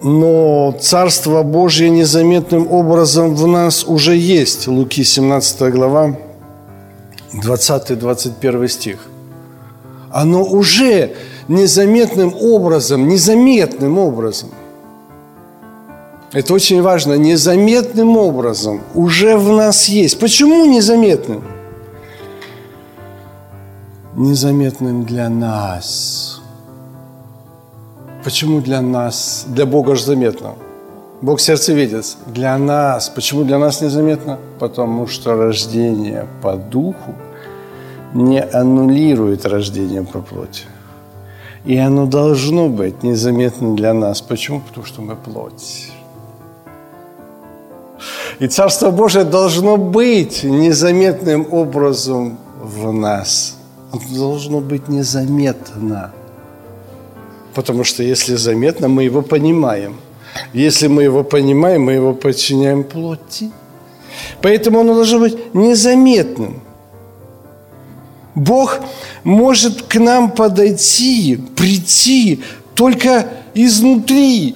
но 0.02 0.76
Царство 0.80 1.42
Божье 1.42 1.90
незаметным 1.90 2.72
образом 2.72 3.36
в 3.36 3.48
нас 3.48 3.84
уже 3.84 4.16
есть. 4.16 4.68
Луки 4.68 5.04
17 5.04 5.74
глава, 5.74 6.16
20-21 7.42 8.68
стих. 8.68 9.00
Оно 10.12 10.44
уже 10.44 11.16
незаметным 11.48 12.34
образом, 12.36 13.08
незаметным 13.08 13.98
образом, 13.98 14.50
это 16.36 16.54
очень 16.54 16.82
важно, 16.82 17.14
незаметным 17.14 18.18
образом 18.18 18.82
уже 18.94 19.38
в 19.38 19.54
нас 19.54 19.86
есть. 19.86 20.20
Почему 20.20 20.66
незаметным? 20.66 21.46
Незаметным 24.18 25.06
для 25.06 25.30
нас. 25.30 26.42
Почему 28.22 28.60
для 28.60 28.82
нас? 28.82 29.46
Для 29.48 29.66
Бога 29.66 29.96
же 29.96 30.04
заметно. 30.04 30.56
Бог 31.22 31.40
сердцевидец. 31.40 32.18
Для 32.28 32.58
нас. 32.58 33.08
Почему 33.08 33.46
для 33.46 33.58
нас 33.58 33.80
незаметно? 33.80 34.38
Потому 34.60 35.08
что 35.08 35.38
рождение 35.38 36.28
по 36.42 36.58
духу 36.58 37.16
не 38.16 38.42
аннулирует 38.42 39.46
рождение 39.46 40.04
по 40.04 40.22
плоти. 40.22 40.64
И 41.66 41.78
оно 41.78 42.06
должно 42.06 42.70
быть 42.70 43.04
незаметно 43.04 43.76
для 43.76 43.94
нас. 43.94 44.22
Почему? 44.22 44.62
Потому 44.62 44.86
что 44.86 45.02
мы 45.02 45.16
плоть. 45.16 45.92
И 48.40 48.48
Царство 48.48 48.92
Божие 48.92 49.26
должно 49.26 49.78
быть 49.78 50.44
незаметным 50.44 51.48
образом 51.52 52.38
в 52.62 52.92
нас. 52.92 53.58
Оно 53.92 54.02
должно 54.18 54.62
быть 54.62 54.88
незаметно. 54.88 56.12
Потому 57.54 57.84
что 57.84 58.04
если 58.04 58.36
заметно, 58.36 58.88
мы 58.88 59.04
его 59.04 59.22
понимаем. 59.22 59.96
Если 60.54 60.88
мы 60.88 61.04
его 61.04 61.24
понимаем, 61.24 61.84
мы 61.84 61.94
его 61.94 62.14
подчиняем 62.14 62.84
плоти. 62.84 63.52
Поэтому 64.42 64.80
оно 64.80 64.96
должно 64.96 65.20
быть 65.20 65.54
незаметным. 65.54 66.62
Бог 68.36 68.80
может 69.24 69.84
к 69.84 69.96
нам 69.96 70.30
подойти, 70.30 71.40
прийти 71.56 72.44
только 72.76 73.28
изнутри. 73.54 74.56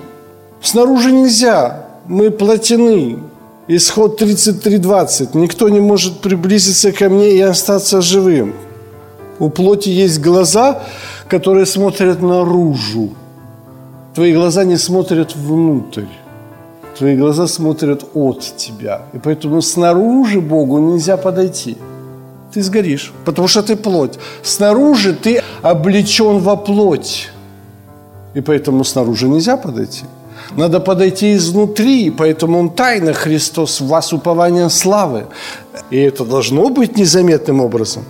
Снаружи 0.62 1.12
нельзя. 1.12 1.86
Мы 2.06 2.30
плотины. 2.30 3.20
Исход 3.68 4.22
33.20. 4.22 5.38
Никто 5.38 5.70
не 5.70 5.80
может 5.80 6.20
приблизиться 6.20 6.92
ко 6.92 7.08
мне 7.08 7.32
и 7.32 7.40
остаться 7.40 8.02
живым. 8.02 8.54
У 9.40 9.50
плоти 9.50 9.90
есть 9.90 10.20
глаза, 10.20 10.84
которые 11.30 11.66
смотрят 11.66 12.22
наружу. 12.22 13.12
Твои 14.14 14.34
глаза 14.34 14.66
не 14.66 14.78
смотрят 14.78 15.36
внутрь. 15.36 16.08
Твои 16.98 17.16
глаза 17.16 17.48
смотрят 17.48 18.04
от 18.14 18.42
тебя. 18.58 19.04
И 19.14 19.20
поэтому 19.20 19.62
снаружи 19.62 20.42
Богу 20.42 20.80
нельзя 20.80 21.16
подойти. 21.16 21.78
Ты 22.54 22.64
сгоришь, 22.64 23.14
потому 23.26 23.48
что 23.48 23.62
ты 23.62 23.76
плоть. 23.76 24.18
Снаружи 24.44 25.14
ты 25.14 25.44
облечен 25.62 26.40
во 26.40 26.56
плоть. 26.56 27.30
И 28.34 28.42
поэтому 28.42 28.84
снаружи 28.84 29.28
нельзя 29.28 29.58
подойти. 29.58 30.06
Надо 30.56 30.80
подойти 30.80 31.36
изнутри, 31.36 32.10
поэтому 32.10 32.60
Он 32.60 32.70
тайна 32.70 33.14
Христос 33.14 33.82
в 33.82 33.88
вас 33.88 34.14
упование 34.14 34.70
славы. 34.70 35.28
И 35.92 35.98
это 35.98 36.26
должно 36.26 36.70
быть 36.70 36.98
незаметным 36.98 37.62
образом. 37.62 38.04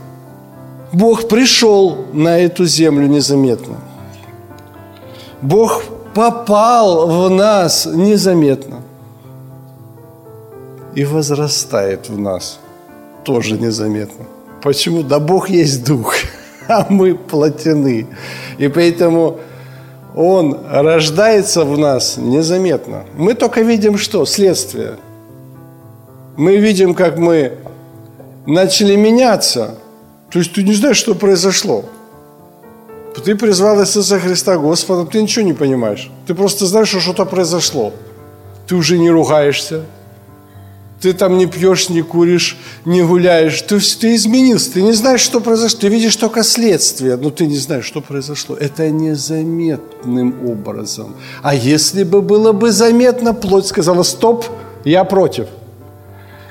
Бог 0.94 1.28
пришел 1.28 2.06
на 2.14 2.40
эту 2.40 2.66
землю 2.66 3.08
незаметно. 3.08 3.76
Бог 5.42 5.84
попал 6.14 7.08
в 7.08 7.30
нас 7.30 7.86
незаметно 7.86 8.82
и 10.96 11.04
возрастает 11.06 12.10
в 12.10 12.18
нас 12.18 12.60
тоже 13.30 13.60
незаметно. 13.60 14.26
Почему? 14.64 15.04
Да 15.04 15.20
Бог 15.20 15.52
есть 15.52 15.86
Дух, 15.86 16.16
а 16.68 16.88
мы 16.90 17.14
плотины. 17.14 18.08
И 18.58 18.68
поэтому 18.68 19.38
Он 20.16 20.58
рождается 20.72 21.64
в 21.64 21.78
нас 21.78 22.18
незаметно. 22.18 23.04
Мы 23.16 23.36
только 23.36 23.62
видим 23.62 24.00
что? 24.00 24.26
Следствие. 24.26 24.96
Мы 26.38 26.58
видим, 26.58 26.96
как 26.96 27.20
мы 27.20 27.52
начали 28.48 28.96
меняться. 28.96 29.76
То 30.32 30.40
есть 30.40 30.54
ты 30.54 30.64
не 30.64 30.74
знаешь, 30.74 30.98
что 30.98 31.14
произошло. 31.14 31.86
Ты 33.24 33.36
призвал 33.36 33.80
Иисуса 33.80 34.20
Христа 34.20 34.58
Господом, 34.58 35.06
ты 35.06 35.22
ничего 35.22 35.46
не 35.46 35.54
понимаешь. 35.54 36.10
Ты 36.26 36.34
просто 36.34 36.66
знаешь, 36.66 36.90
что 36.90 37.00
что-то 37.00 37.26
произошло. 37.26 37.94
Ты 38.66 38.76
уже 38.76 38.98
не 38.98 39.12
ругаешься, 39.12 39.84
ты 41.02 41.14
там 41.14 41.38
не 41.38 41.46
пьешь, 41.46 41.90
не 41.90 42.02
куришь, 42.02 42.58
не 42.86 43.02
гуляешь. 43.02 43.62
Ты, 43.62 43.80
ты 43.80 44.16
изменился, 44.16 44.74
ты 44.74 44.82
не 44.82 44.92
знаешь, 44.92 45.22
что 45.22 45.40
произошло. 45.40 45.80
Ты 45.80 45.88
видишь 45.88 46.16
только 46.16 46.44
следствие, 46.44 47.16
но 47.16 47.30
ты 47.30 47.48
не 47.48 47.58
знаешь, 47.58 47.86
что 47.86 48.02
произошло. 48.02 48.56
Это 48.56 48.90
незаметным 48.90 50.48
образом. 50.48 51.16
А 51.42 51.56
если 51.56 52.04
бы 52.04 52.22
было 52.22 52.52
бы 52.52 52.72
заметно, 52.72 53.34
плоть 53.34 53.68
сказала, 53.68 54.04
стоп, 54.04 54.46
я 54.84 55.04
против. 55.04 55.48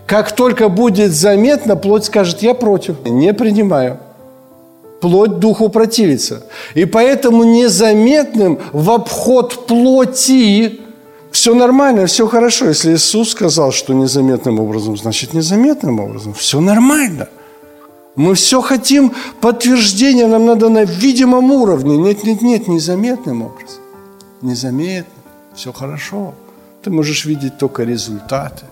Как 0.07 0.35
только 0.35 0.71
будет 0.71 1.13
заметно, 1.13 1.77
плоть 1.77 2.05
скажет, 2.05 2.43
я 2.43 2.55
против, 2.55 3.05
не 3.05 3.35
принимаю 3.35 3.99
плоть 5.01 5.39
духу 5.39 5.69
противится. 5.69 6.43
И 6.75 6.85
поэтому 6.85 7.45
незаметным 7.45 8.59
в 8.73 8.91
обход 8.91 9.67
плоти 9.67 10.81
все 11.31 11.55
нормально, 11.55 12.07
все 12.07 12.27
хорошо. 12.27 12.69
Если 12.69 12.95
Иисус 12.95 13.31
сказал, 13.31 13.73
что 13.73 13.95
незаметным 13.95 14.61
образом, 14.61 14.97
значит 14.97 15.35
незаметным 15.35 16.01
образом. 16.01 16.35
Все 16.35 16.61
нормально. 16.61 17.29
Мы 18.17 18.35
все 18.35 18.61
хотим 18.61 19.12
подтверждения, 19.41 20.27
нам 20.27 20.47
надо 20.47 20.69
на 20.69 20.85
видимом 20.85 21.53
уровне. 21.53 21.97
Нет, 21.97 22.25
нет, 22.25 22.43
нет, 22.43 22.69
незаметным 22.69 23.43
образом. 23.43 23.81
Незаметно, 24.43 25.23
все 25.55 25.73
хорошо. 25.73 26.35
Ты 26.83 26.91
можешь 26.91 27.25
видеть 27.25 27.59
только 27.59 27.85
результаты. 27.85 28.64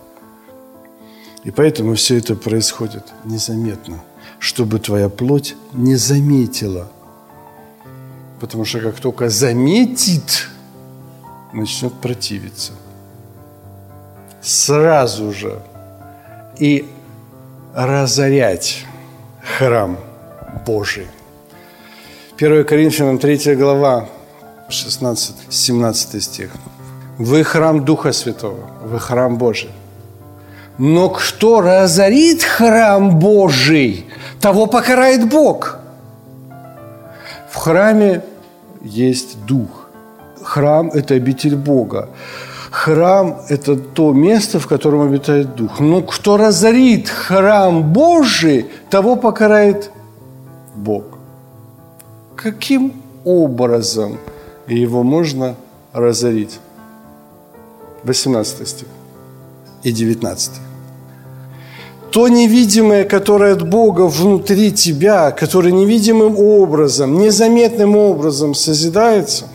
И 1.45 1.51
поэтому 1.51 1.95
все 1.95 2.19
это 2.19 2.35
происходит 2.35 3.05
незаметно 3.25 4.01
чтобы 4.39 4.79
твоя 4.79 5.09
плоть 5.09 5.57
не 5.73 5.97
заметила. 5.97 6.89
Потому 8.41 8.65
что 8.65 8.81
как 8.81 9.01
только 9.01 9.29
заметит, 9.31 10.49
начнет 11.53 11.93
противиться. 11.95 12.73
Сразу 14.41 15.33
же 15.33 15.61
и 16.59 16.89
разорять 17.75 18.85
храм 19.59 19.99
Божий. 20.67 21.07
1 22.39 22.65
Коринфянам 22.65 23.19
3 23.19 23.55
глава, 23.57 24.09
16-17 24.69 26.21
стих. 26.21 26.51
Вы 27.19 27.45
храм 27.45 27.85
Духа 27.85 28.13
Святого, 28.13 28.71
вы 28.83 28.99
храм 28.99 29.39
Божий. 29.39 29.71
Но 30.79 31.09
кто 31.09 31.63
разорит 31.63 32.43
храм 32.43 33.19
Божий, 33.19 34.07
того 34.41 34.67
покарает 34.67 35.29
Бог. 35.29 35.79
В 37.51 37.57
храме 37.57 38.23
есть 38.83 39.45
дух. 39.47 39.86
Храм– 40.57 40.91
это 40.95 41.13
обитель 41.13 41.55
Бога. 41.55 42.09
Храм– 42.71 43.37
это 43.51 43.77
то 43.77 44.15
место, 44.15 44.59
в 44.59 44.67
котором 44.67 45.03
обитает 45.03 45.55
Дух. 45.55 45.81
Но 45.81 46.01
кто 46.01 46.39
разорит 46.39 47.11
храм 47.11 47.83
Божий, 47.93 48.65
того 48.89 49.17
покарает 49.17 49.91
Бог. 50.75 51.05
Каким 52.37 52.93
образом 53.25 54.17
его 54.67 55.03
можно 55.03 55.57
разорить? 55.93 56.59
18 58.05 58.67
стих 58.69 58.89
и 59.83 59.93
19 59.93 60.53
то 62.11 62.29
невидимое, 62.29 63.05
которое 63.05 63.53
от 63.53 63.69
Бога 63.69 64.07
внутри 64.07 64.73
тебя, 64.73 65.33
которое 65.33 65.71
невидимым 65.71 66.39
образом, 66.39 67.19
незаметным 67.19 67.95
образом 67.95 68.55
созидается, 68.55 69.49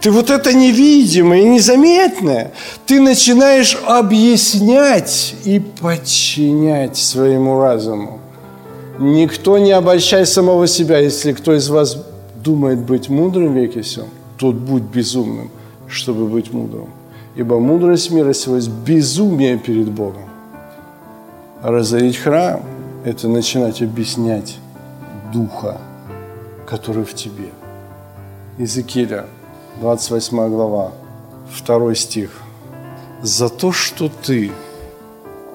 ты 0.00 0.10
вот 0.10 0.30
это 0.30 0.52
невидимое 0.54 1.40
и 1.40 1.48
незаметное, 1.48 2.52
ты 2.86 3.00
начинаешь 3.00 3.76
объяснять 3.86 5.34
и 5.44 5.58
подчинять 5.60 6.96
своему 6.96 7.60
разуму. 7.60 8.20
Никто 8.98 9.58
не 9.58 9.72
обольщай 9.72 10.26
самого 10.26 10.66
себя. 10.66 10.98
Если 10.98 11.32
кто 11.32 11.54
из 11.54 11.68
вас 11.68 11.96
думает 12.42 12.78
быть 12.80 13.08
мудрым 13.08 13.52
в 13.52 13.56
веке 13.56 13.82
всем, 13.82 14.06
тот 14.36 14.54
будь 14.54 14.82
безумным, 14.82 15.50
чтобы 15.88 16.26
быть 16.26 16.52
мудрым. 16.52 16.88
Ибо 17.36 17.58
мудрость 17.58 18.10
мира 18.10 18.32
сего 18.32 18.56
есть 18.56 18.70
безумие 18.70 19.58
перед 19.58 19.88
Богом. 19.88 20.28
Разорить 21.62 22.16
храм– 22.16 22.62
это 23.04 23.28
начинать 23.28 23.82
объяснять 23.82 24.58
Духа, 25.32 25.78
который 26.66 27.04
в 27.04 27.14
тебе. 27.14 27.50
Иезекииля, 28.58 29.26
28 29.80 30.48
глава, 30.48 30.92
2 31.66 31.94
стих. 31.94 32.30
«За 33.22 33.48
то, 33.48 33.72
что 33.72 34.10
ты, 34.26 34.50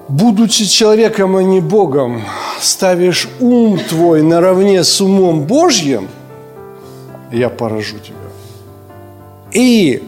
будучи 0.08 0.64
человеком, 0.64 1.36
а 1.36 1.42
не 1.42 1.60
Богом, 1.60 2.22
ставишь 2.60 3.28
ум 3.40 3.78
твой 3.78 4.22
наравне 4.22 4.82
с 4.82 5.00
умом 5.00 5.42
Божьим, 5.42 6.08
я 7.32 7.48
поражу 7.48 7.98
тебя». 7.98 8.16
И 9.52 10.02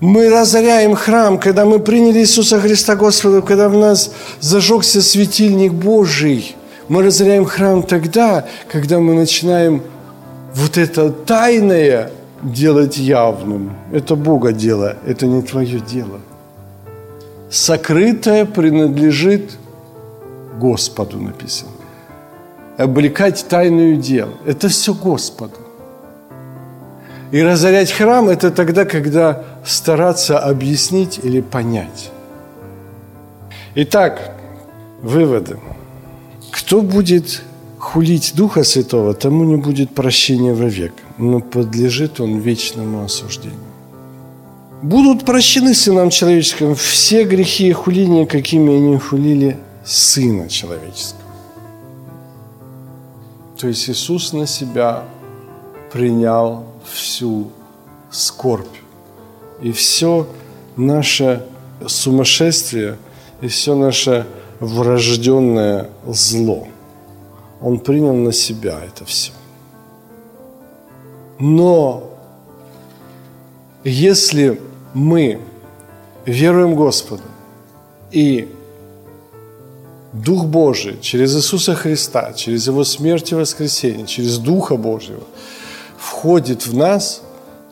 мы 0.00 0.28
разоряем 0.28 0.94
храм, 0.94 1.38
когда 1.38 1.64
мы 1.64 1.78
приняли 1.78 2.18
Иисуса 2.20 2.60
Христа 2.60 2.94
Господа, 2.96 3.40
когда 3.40 3.68
в 3.68 3.76
нас 3.76 4.12
зажегся 4.40 5.00
светильник 5.00 5.72
Божий. 5.72 6.56
Мы 6.88 7.02
разоряем 7.02 7.44
храм 7.44 7.82
тогда, 7.82 8.44
когда 8.70 8.98
мы 8.98 9.14
начинаем 9.14 9.82
вот 10.54 10.76
это 10.76 11.10
тайное 11.10 12.10
делать 12.42 12.98
явным. 12.98 13.70
Это 13.92 14.16
Бога 14.16 14.52
дело, 14.52 14.96
это 15.06 15.26
не 15.26 15.42
твое 15.42 15.80
дело. 15.80 16.20
Сокрытое 17.50 18.44
принадлежит 18.46 19.58
Господу, 20.58 21.18
написано. 21.18 21.70
Облекать 22.78 23.46
тайную 23.48 23.96
дело. 23.96 24.32
Это 24.46 24.68
все 24.68 24.94
Господу. 24.94 25.54
И 27.30 27.42
разорять 27.42 27.92
храм– 27.92 28.28
это 28.30 28.50
тогда, 28.50 28.84
когда 28.84 29.44
стараться 29.64 30.38
объяснить 30.38 31.20
или 31.24 31.40
понять. 31.40 32.10
Итак, 33.74 34.34
выводы. 35.02 35.58
Кто 36.50 36.82
будет 36.82 37.42
хулить 37.78 38.32
Духа 38.36 38.64
Святого, 38.64 39.14
тому 39.14 39.44
не 39.44 39.56
будет 39.56 39.94
прощения 39.94 40.52
вовек, 40.52 40.92
но 41.22 41.38
подлежит 41.38 42.20
он 42.20 42.38
вечному 42.38 43.04
осуждению. 43.04 43.60
Будут 44.82 45.24
прощены 45.24 45.72
сынам 45.72 46.10
человеческим 46.10 46.74
все 46.74 47.22
грехи 47.22 47.68
и 47.68 47.72
хуления, 47.72 48.26
какими 48.26 48.74
они 48.74 48.98
хулили 48.98 49.56
Сына 49.84 50.48
Человеческого. 50.48 51.22
То 53.56 53.68
есть 53.68 53.88
Иисус 53.88 54.32
на 54.32 54.48
себя 54.48 55.04
принял 55.92 56.64
всю 56.84 57.52
скорбь 58.10 58.76
и 59.60 59.70
все 59.70 60.26
наше 60.76 61.46
сумасшествие 61.86 62.98
и 63.40 63.46
все 63.46 63.76
наше 63.76 64.26
врожденное 64.58 65.88
зло. 66.04 66.66
Он 67.60 67.78
принял 67.78 68.14
на 68.14 68.32
себя 68.32 68.80
это 68.84 69.04
все. 69.04 69.30
Но 71.44 72.08
если 73.82 74.60
мы 74.94 75.40
веруем 76.24 76.76
Господу 76.76 77.24
и 78.12 78.48
Дух 80.12 80.44
Божий 80.44 81.00
через 81.00 81.34
Иисуса 81.34 81.74
Христа, 81.74 82.32
через 82.32 82.68
Его 82.68 82.84
смерть 82.84 83.32
и 83.32 83.34
воскресение, 83.34 84.06
через 84.06 84.38
Духа 84.38 84.76
Божьего 84.76 85.24
входит 85.98 86.64
в 86.64 86.76
нас, 86.76 87.22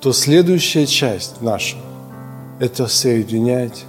то 0.00 0.12
следующая 0.12 0.86
часть 0.86 1.40
наша– 1.40 1.76
это 2.58 2.88
соединять 2.88 3.84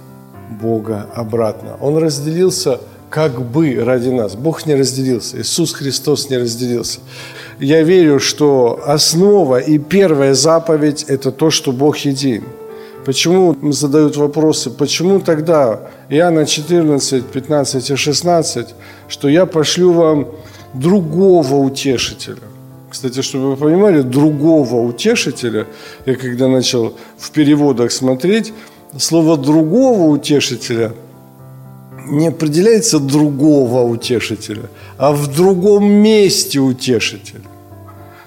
Бога 0.60 1.10
обратно. 1.12 1.76
Он 1.80 1.96
разделился 1.96 2.78
как 3.12 3.42
бы 3.42 3.74
ради 3.84 4.08
нас. 4.08 4.34
Бог 4.34 4.66
не 4.66 4.74
разделился, 4.74 5.36
Иисус 5.36 5.74
Христос 5.74 6.30
не 6.30 6.38
разделился. 6.38 7.00
Я 7.60 7.82
верю, 7.82 8.18
что 8.18 8.80
основа 8.86 9.58
и 9.58 9.78
первая 9.78 10.34
заповедь– 10.34 11.04
это 11.08 11.30
то, 11.30 11.50
что 11.50 11.72
Бог 11.72 11.98
един– 11.98 12.42
Почему 13.04 13.72
задают 13.72 14.16
вопросы, 14.16 14.70
почему 14.70 15.18
тогда 15.18 15.90
Иоанна 16.08 16.46
14, 16.46 17.26
15 17.26 17.90
и 17.90 17.96
16, 17.96 18.66
что 19.08 19.28
я 19.28 19.46
пошлю 19.46 19.92
вам 19.92 20.28
другого 20.72 21.56
утешителя. 21.56 22.36
Кстати, 22.88 23.22
чтобы 23.22 23.50
вы 23.50 23.56
понимали, 23.56 24.02
другого 24.02 24.76
утешителя, 24.86 25.66
я 26.06 26.14
когда 26.14 26.46
начал 26.46 26.94
в 27.18 27.30
переводах 27.32 27.90
смотреть, 27.90 28.52
слово 28.96 29.36
другого 29.36 30.02
утешителя 30.12 30.92
не 32.12 32.28
определяется 32.28 32.98
другого 32.98 33.82
утешителя, 33.82 34.68
а 34.98 35.12
в 35.12 35.34
другом 35.34 35.84
месте 35.84 36.60
утешителя. 36.60 37.40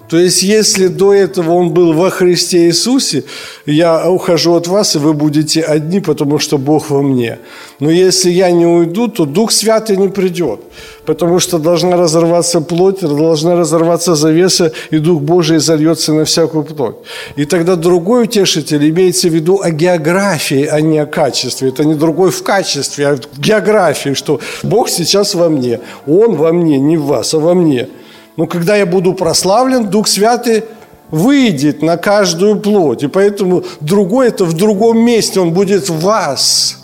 То 0.09 0.17
есть, 0.17 0.43
если 0.43 0.87
до 0.87 1.13
этого 1.13 1.53
он 1.53 1.71
был 1.71 1.93
во 1.93 2.09
Христе 2.09 2.67
Иисусе, 2.67 3.23
я 3.65 4.09
ухожу 4.09 4.53
от 4.53 4.67
вас, 4.67 4.95
и 4.95 4.99
вы 4.99 5.13
будете 5.13 5.61
одни, 5.61 5.99
потому 5.99 6.37
что 6.37 6.57
Бог 6.57 6.91
во 6.91 7.01
мне. 7.01 7.39
Но 7.79 7.89
если 7.89 8.29
я 8.29 8.51
не 8.51 8.67
уйду, 8.67 9.07
то 9.07 9.25
Дух 9.25 9.51
Святый 9.51 9.97
не 9.97 10.09
придет, 10.09 10.59
потому 11.05 11.39
что 11.39 11.57
должна 11.57 11.97
разорваться 11.97 12.61
плоть, 12.61 12.99
должна 12.99 13.55
разорваться 13.55 14.15
завеса, 14.15 14.71
и 14.91 14.99
Дух 14.99 15.21
Божий 15.21 15.59
зальется 15.59 16.13
на 16.13 16.25
всякую 16.25 16.63
плоть. 16.65 16.97
И 17.35 17.45
тогда 17.45 17.75
другой 17.75 18.25
утешитель 18.25 18.87
имеется 18.89 19.27
в 19.27 19.33
виду 19.33 19.59
о 19.61 19.71
географии, 19.71 20.65
а 20.71 20.81
не 20.81 20.99
о 20.99 21.07
качестве. 21.07 21.69
Это 21.69 21.83
не 21.83 21.95
другой 21.95 22.29
в 22.29 22.43
качестве, 22.43 23.07
а 23.07 23.15
в 23.15 23.39
географии, 23.39 24.13
что 24.13 24.39
Бог 24.61 24.89
сейчас 24.89 25.33
во 25.33 25.49
мне, 25.49 25.79
Он 26.05 26.35
во 26.35 26.53
мне, 26.53 26.79
не 26.79 26.97
в 26.97 27.05
вас, 27.05 27.33
а 27.33 27.39
во 27.39 27.55
мне– 27.55 27.89
но 28.37 28.47
когда 28.47 28.75
я 28.75 28.85
буду 28.85 29.13
прославлен, 29.13 29.89
Дух 29.89 30.07
Святый 30.07 30.63
выйдет 31.11 31.81
на 31.81 31.97
каждую 31.97 32.59
плоть. 32.59 33.03
И 33.03 33.07
поэтому 33.07 33.63
другой 33.79 34.27
это 34.27 34.45
в 34.45 34.53
другом 34.53 34.99
месте, 34.99 35.39
он 35.39 35.53
будет 35.53 35.89
в 35.89 35.99
вас. 36.01 36.79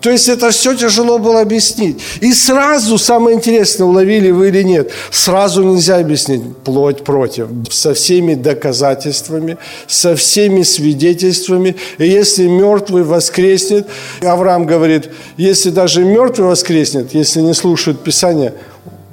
То 0.00 0.10
есть 0.10 0.28
это 0.28 0.50
все 0.50 0.74
тяжело 0.74 1.18
было 1.18 1.40
объяснить. 1.40 2.00
И 2.20 2.32
сразу, 2.32 2.96
самое 2.96 3.36
интересное, 3.36 3.86
уловили 3.86 4.30
вы 4.30 4.48
или 4.48 4.62
нет, 4.62 4.92
сразу 5.10 5.64
нельзя 5.64 5.96
объяснить 5.96 6.42
плоть 6.58 7.02
против. 7.02 7.48
Со 7.70 7.92
всеми 7.92 8.34
доказательствами, 8.34 9.58
со 9.88 10.14
всеми 10.14 10.62
свидетельствами. 10.62 11.74
И 11.98 12.06
если 12.06 12.46
мертвый 12.46 13.02
воскреснет, 13.02 13.88
Авраам 14.22 14.66
говорит, 14.66 15.10
если 15.36 15.70
даже 15.70 16.04
мертвый 16.04 16.48
воскреснет, 16.48 17.12
если 17.12 17.40
не 17.40 17.54
слушают 17.54 18.04
Писания, 18.04 18.54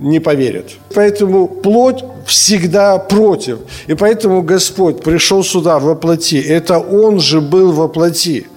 не 0.03 0.19
поверят. 0.19 0.65
Поэтому 0.93 1.47
плоть 1.47 2.03
всегда 2.25 2.97
против. 2.99 3.59
И 3.87 3.93
поэтому 3.95 4.41
Господь 4.41 5.01
пришел 5.01 5.43
сюда 5.43 5.79
во 5.79 5.95
плоти. 5.95 6.41
Это 6.41 6.77
Он 6.77 7.19
же 7.19 7.39
был 7.39 7.71
во 7.71 7.87
плоти. 7.87 8.47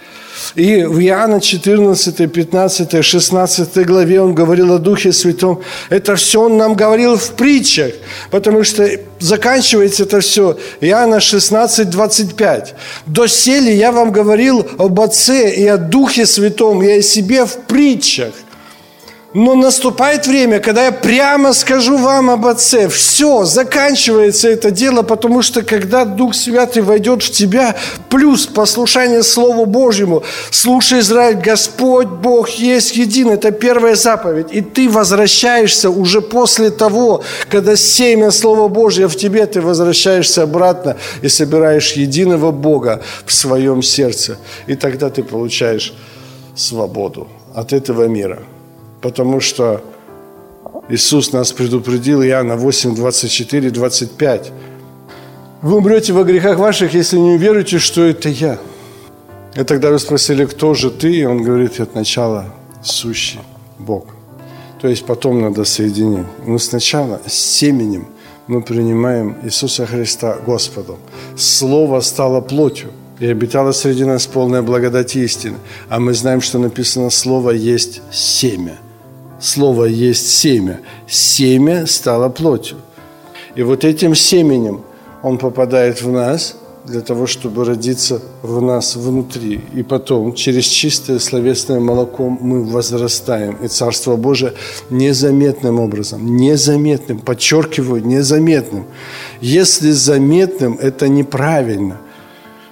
И 0.55 0.85
в 0.85 1.01
Иоанна 1.01 1.41
14, 1.41 2.33
15, 2.33 3.05
16 3.05 3.87
главе 3.87 4.21
он 4.21 4.35
говорил 4.35 4.75
о 4.75 4.79
Духе 4.79 5.13
Святом. 5.13 5.61
Это 5.89 6.17
все 6.17 6.43
он 6.43 6.57
нам 6.57 6.75
говорил 6.75 7.17
в 7.17 7.31
притчах, 7.31 7.93
потому 8.31 8.65
что 8.65 8.89
заканчивается 9.19 10.03
это 10.03 10.21
все 10.21 10.59
Иоанна 10.81 11.21
16, 11.21 11.89
25. 11.89 12.75
«Доселе 13.07 13.75
я 13.75 13.93
вам 13.93 14.13
говорил 14.13 14.67
об 14.79 15.01
Отце 15.01 15.55
и 15.55 15.67
о 15.67 15.79
Духе 15.79 16.27
Святом, 16.27 16.83
и 16.83 16.99
о 16.99 17.03
себе 17.03 17.47
в 17.47 17.57
притчах. 17.67 18.35
Но 19.39 19.55
наступает 19.55 20.27
время, 20.27 20.61
когда 20.61 20.87
я 20.87 20.93
прямо 20.93 21.53
скажу 21.53 21.99
вам 21.99 22.31
об 22.31 22.47
Отце. 22.47 22.89
Все, 22.89 23.45
заканчивается 23.45 24.49
это 24.49 24.71
дело, 24.71 25.03
потому 25.03 25.43
что 25.43 25.63
когда 25.63 26.07
Дух 26.07 26.35
Святый 26.35 26.81
войдет 26.81 27.23
в 27.23 27.31
тебя, 27.31 27.77
плюс 28.09 28.47
послушание 28.47 29.23
Слову 29.23 29.67
Божьему, 29.67 30.23
слушай, 30.51 31.01
Израиль, 31.01 31.37
Господь 31.37 32.07
Бог 32.07 32.49
есть 32.49 32.97
един. 32.97 33.29
Это 33.29 33.51
первая 33.51 33.95
заповедь. 33.95 34.47
И 34.53 34.63
ты 34.63 34.89
возвращаешься 34.89 35.91
уже 35.91 36.23
после 36.23 36.71
того, 36.71 37.23
когда 37.51 37.77
семя 37.77 38.31
Слова 38.31 38.69
Божьего 38.69 39.11
в 39.11 39.17
тебе, 39.17 39.45
ты 39.45 39.61
возвращаешься 39.61 40.45
обратно 40.45 40.97
и 41.21 41.29
собираешь 41.29 41.93
единого 41.93 42.53
Бога 42.53 43.03
в 43.27 43.35
своем 43.35 43.83
сердце. 43.83 44.39
И 44.67 44.77
тогда 44.77 45.11
ты 45.11 45.23
получаешь 45.23 45.93
свободу 46.55 47.29
от 47.55 47.75
этого 47.75 48.05
мира– 48.05 48.39
потому 49.07 49.39
что 49.41 49.83
Иисус 50.89 51.33
нас 51.33 51.53
предупредил, 51.53 52.25
Иоанна 52.25 52.57
8, 52.57 52.97
24, 52.97 53.71
25. 53.71 54.53
Вы 55.63 55.77
умрете 55.77 56.13
во 56.13 56.25
грехах 56.25 56.59
ваших, 56.59 56.93
если 56.93 57.17
не 57.17 57.31
уверуете, 57.31 57.79
что 57.79 58.03
это 58.03 58.29
я. 58.29 58.59
И 59.55 59.63
тогда 59.63 59.91
вы 59.91 60.01
спросили, 60.01 60.45
кто 60.45 60.75
же 60.75 60.91
ты? 60.91 61.21
И 61.21 61.25
он 61.25 61.45
говорит, 61.45 61.79
от 61.79 61.95
начала 61.95 62.47
сущий 62.83 63.39
Бог. 63.79 64.07
То 64.83 64.89
есть 64.89 65.07
потом 65.07 65.41
надо 65.41 65.65
соединить. 65.65 66.27
Но 66.45 66.59
сначала 66.59 67.21
с 67.27 67.33
семенем 67.33 68.09
мы 68.49 68.61
принимаем 68.61 69.37
Иисуса 69.45 69.87
Христа 69.87 70.37
Господом. 70.45 70.97
Слово 71.37 72.01
стало 72.01 72.41
плотью 72.41 72.91
и 73.21 73.27
обитало 73.27 73.71
среди 73.71 74.05
нас 74.05 74.27
полная 74.27 74.63
благодать 74.63 75.15
истины. 75.15 75.59
А 75.89 76.01
мы 76.01 76.13
знаем, 76.13 76.41
что 76.41 76.59
написано, 76.59 77.11
Слово 77.11 77.53
есть 77.53 78.03
семя– 78.11 78.79
Слово 79.41 79.85
есть 79.85 80.29
семя. 80.29 80.81
Семя 81.07 81.87
стало 81.87 82.29
плотью. 82.29 82.79
И 83.55 83.63
вот 83.63 83.85
этим 83.85 84.15
семенем 84.15 84.83
он 85.23 85.39
попадает 85.39 86.03
в 86.03 86.11
нас 86.11 86.57
для 86.87 87.01
того, 87.01 87.27
чтобы 87.27 87.65
родиться 87.65 88.23
в 88.43 88.63
нас 88.63 88.97
внутри. 88.97 89.61
И 89.75 89.83
потом 89.83 90.35
через 90.35 90.65
чистое 90.65 91.19
словесное 91.19 91.81
молоко 91.81 92.29
мы 92.29 92.65
возрастаем. 92.65 93.57
И 93.57 93.69
Царство 93.69 94.17
Божие 94.17 94.53
незаметным 94.91 95.81
образом, 95.81 96.37
незаметным, 96.37 97.19
подчеркиваю, 97.19 98.07
незаметным. 98.07 98.87
Если 99.41 99.91
заметным, 99.91 100.79
это 100.81 101.09
неправильно 101.09 101.99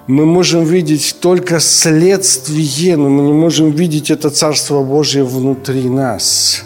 мы 0.07 0.27
можем 0.27 0.65
видеть 0.65 1.17
только 1.21 1.61
следствие, 1.61 2.97
но 2.97 3.09
мы 3.09 3.23
не 3.23 3.33
можем 3.33 3.71
видеть 3.71 4.11
это 4.11 4.31
Царство 4.31 4.83
Божье 4.83 5.25
внутри 5.25 5.89
нас. 5.89 6.65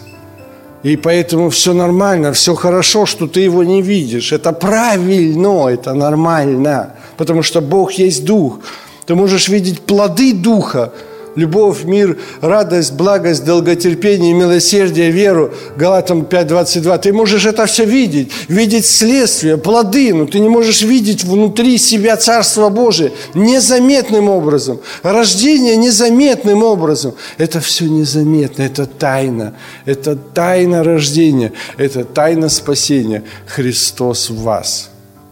И 0.83 0.97
поэтому 0.97 1.51
все 1.51 1.73
нормально, 1.73 2.33
все 2.33 2.55
хорошо, 2.55 3.07
что 3.07 3.27
ты 3.27 3.41
его 3.41 3.65
не 3.65 3.83
видишь. 3.83 4.33
Это 4.33 4.53
правильно, 4.53 5.69
это 5.69 5.95
нормально, 5.95 6.95
потому 7.17 7.43
что 7.43 7.61
Бог 7.61 7.93
есть 7.93 8.25
Дух. 8.25 8.61
Ты 9.07 9.15
можешь 9.15 9.49
видеть 9.49 9.81
плоды 9.81 10.33
Духа, 10.33 10.93
любовь, 11.37 11.85
мир, 11.85 12.19
радость, 12.41 12.93
благость, 12.93 13.45
долготерпение, 13.45 14.33
милосердие, 14.33 15.11
веру. 15.11 15.53
Галатам 15.77 16.23
5.22. 16.23 16.99
Ты 16.99 17.13
можешь 17.13 17.47
это 17.47 17.67
все 17.67 17.85
видеть, 17.85 18.33
видеть 18.49 18.87
следствие, 18.87 19.57
плоды, 19.57 20.15
но 20.15 20.27
ты 20.27 20.39
не 20.39 20.49
можешь 20.49 20.83
видеть 20.83 21.25
внутри 21.25 21.79
себя 21.79 22.17
Царство 22.17 22.69
Божие 22.69 23.13
незаметным 23.35 24.29
образом. 24.29 24.81
Рождение 25.03 25.77
незаметным 25.77 26.63
образом. 26.63 27.15
Это 27.39 27.61
все 27.61 27.85
незаметно, 27.87 28.63
это 28.63 28.87
тайна. 28.87 29.55
Это 29.85 30.17
тайна 30.17 30.83
рождения, 30.83 31.53
это 31.77 32.05
тайна 32.05 32.49
спасения. 32.49 33.23
Христос 33.47 34.31
в 34.31 34.43
вас. 34.43 34.91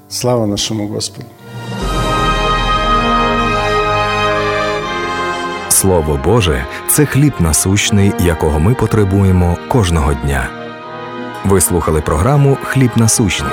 Слава 0.09 0.47
нашему 0.47 0.89
Господу. 0.89 1.27
Слово 5.76 6.20
Боже 6.24 6.66
це 6.88 7.06
хліб 7.06 7.34
насущний, 7.40 8.14
якого 8.20 8.60
ми 8.60 8.74
потребуємо 8.74 9.58
кожного 9.68 10.14
дня. 10.14 10.50
Ви 11.46 11.62
слухали 11.62 12.02
програму 12.02 12.58
Хліб 12.64 12.92
насущний. 12.96 13.52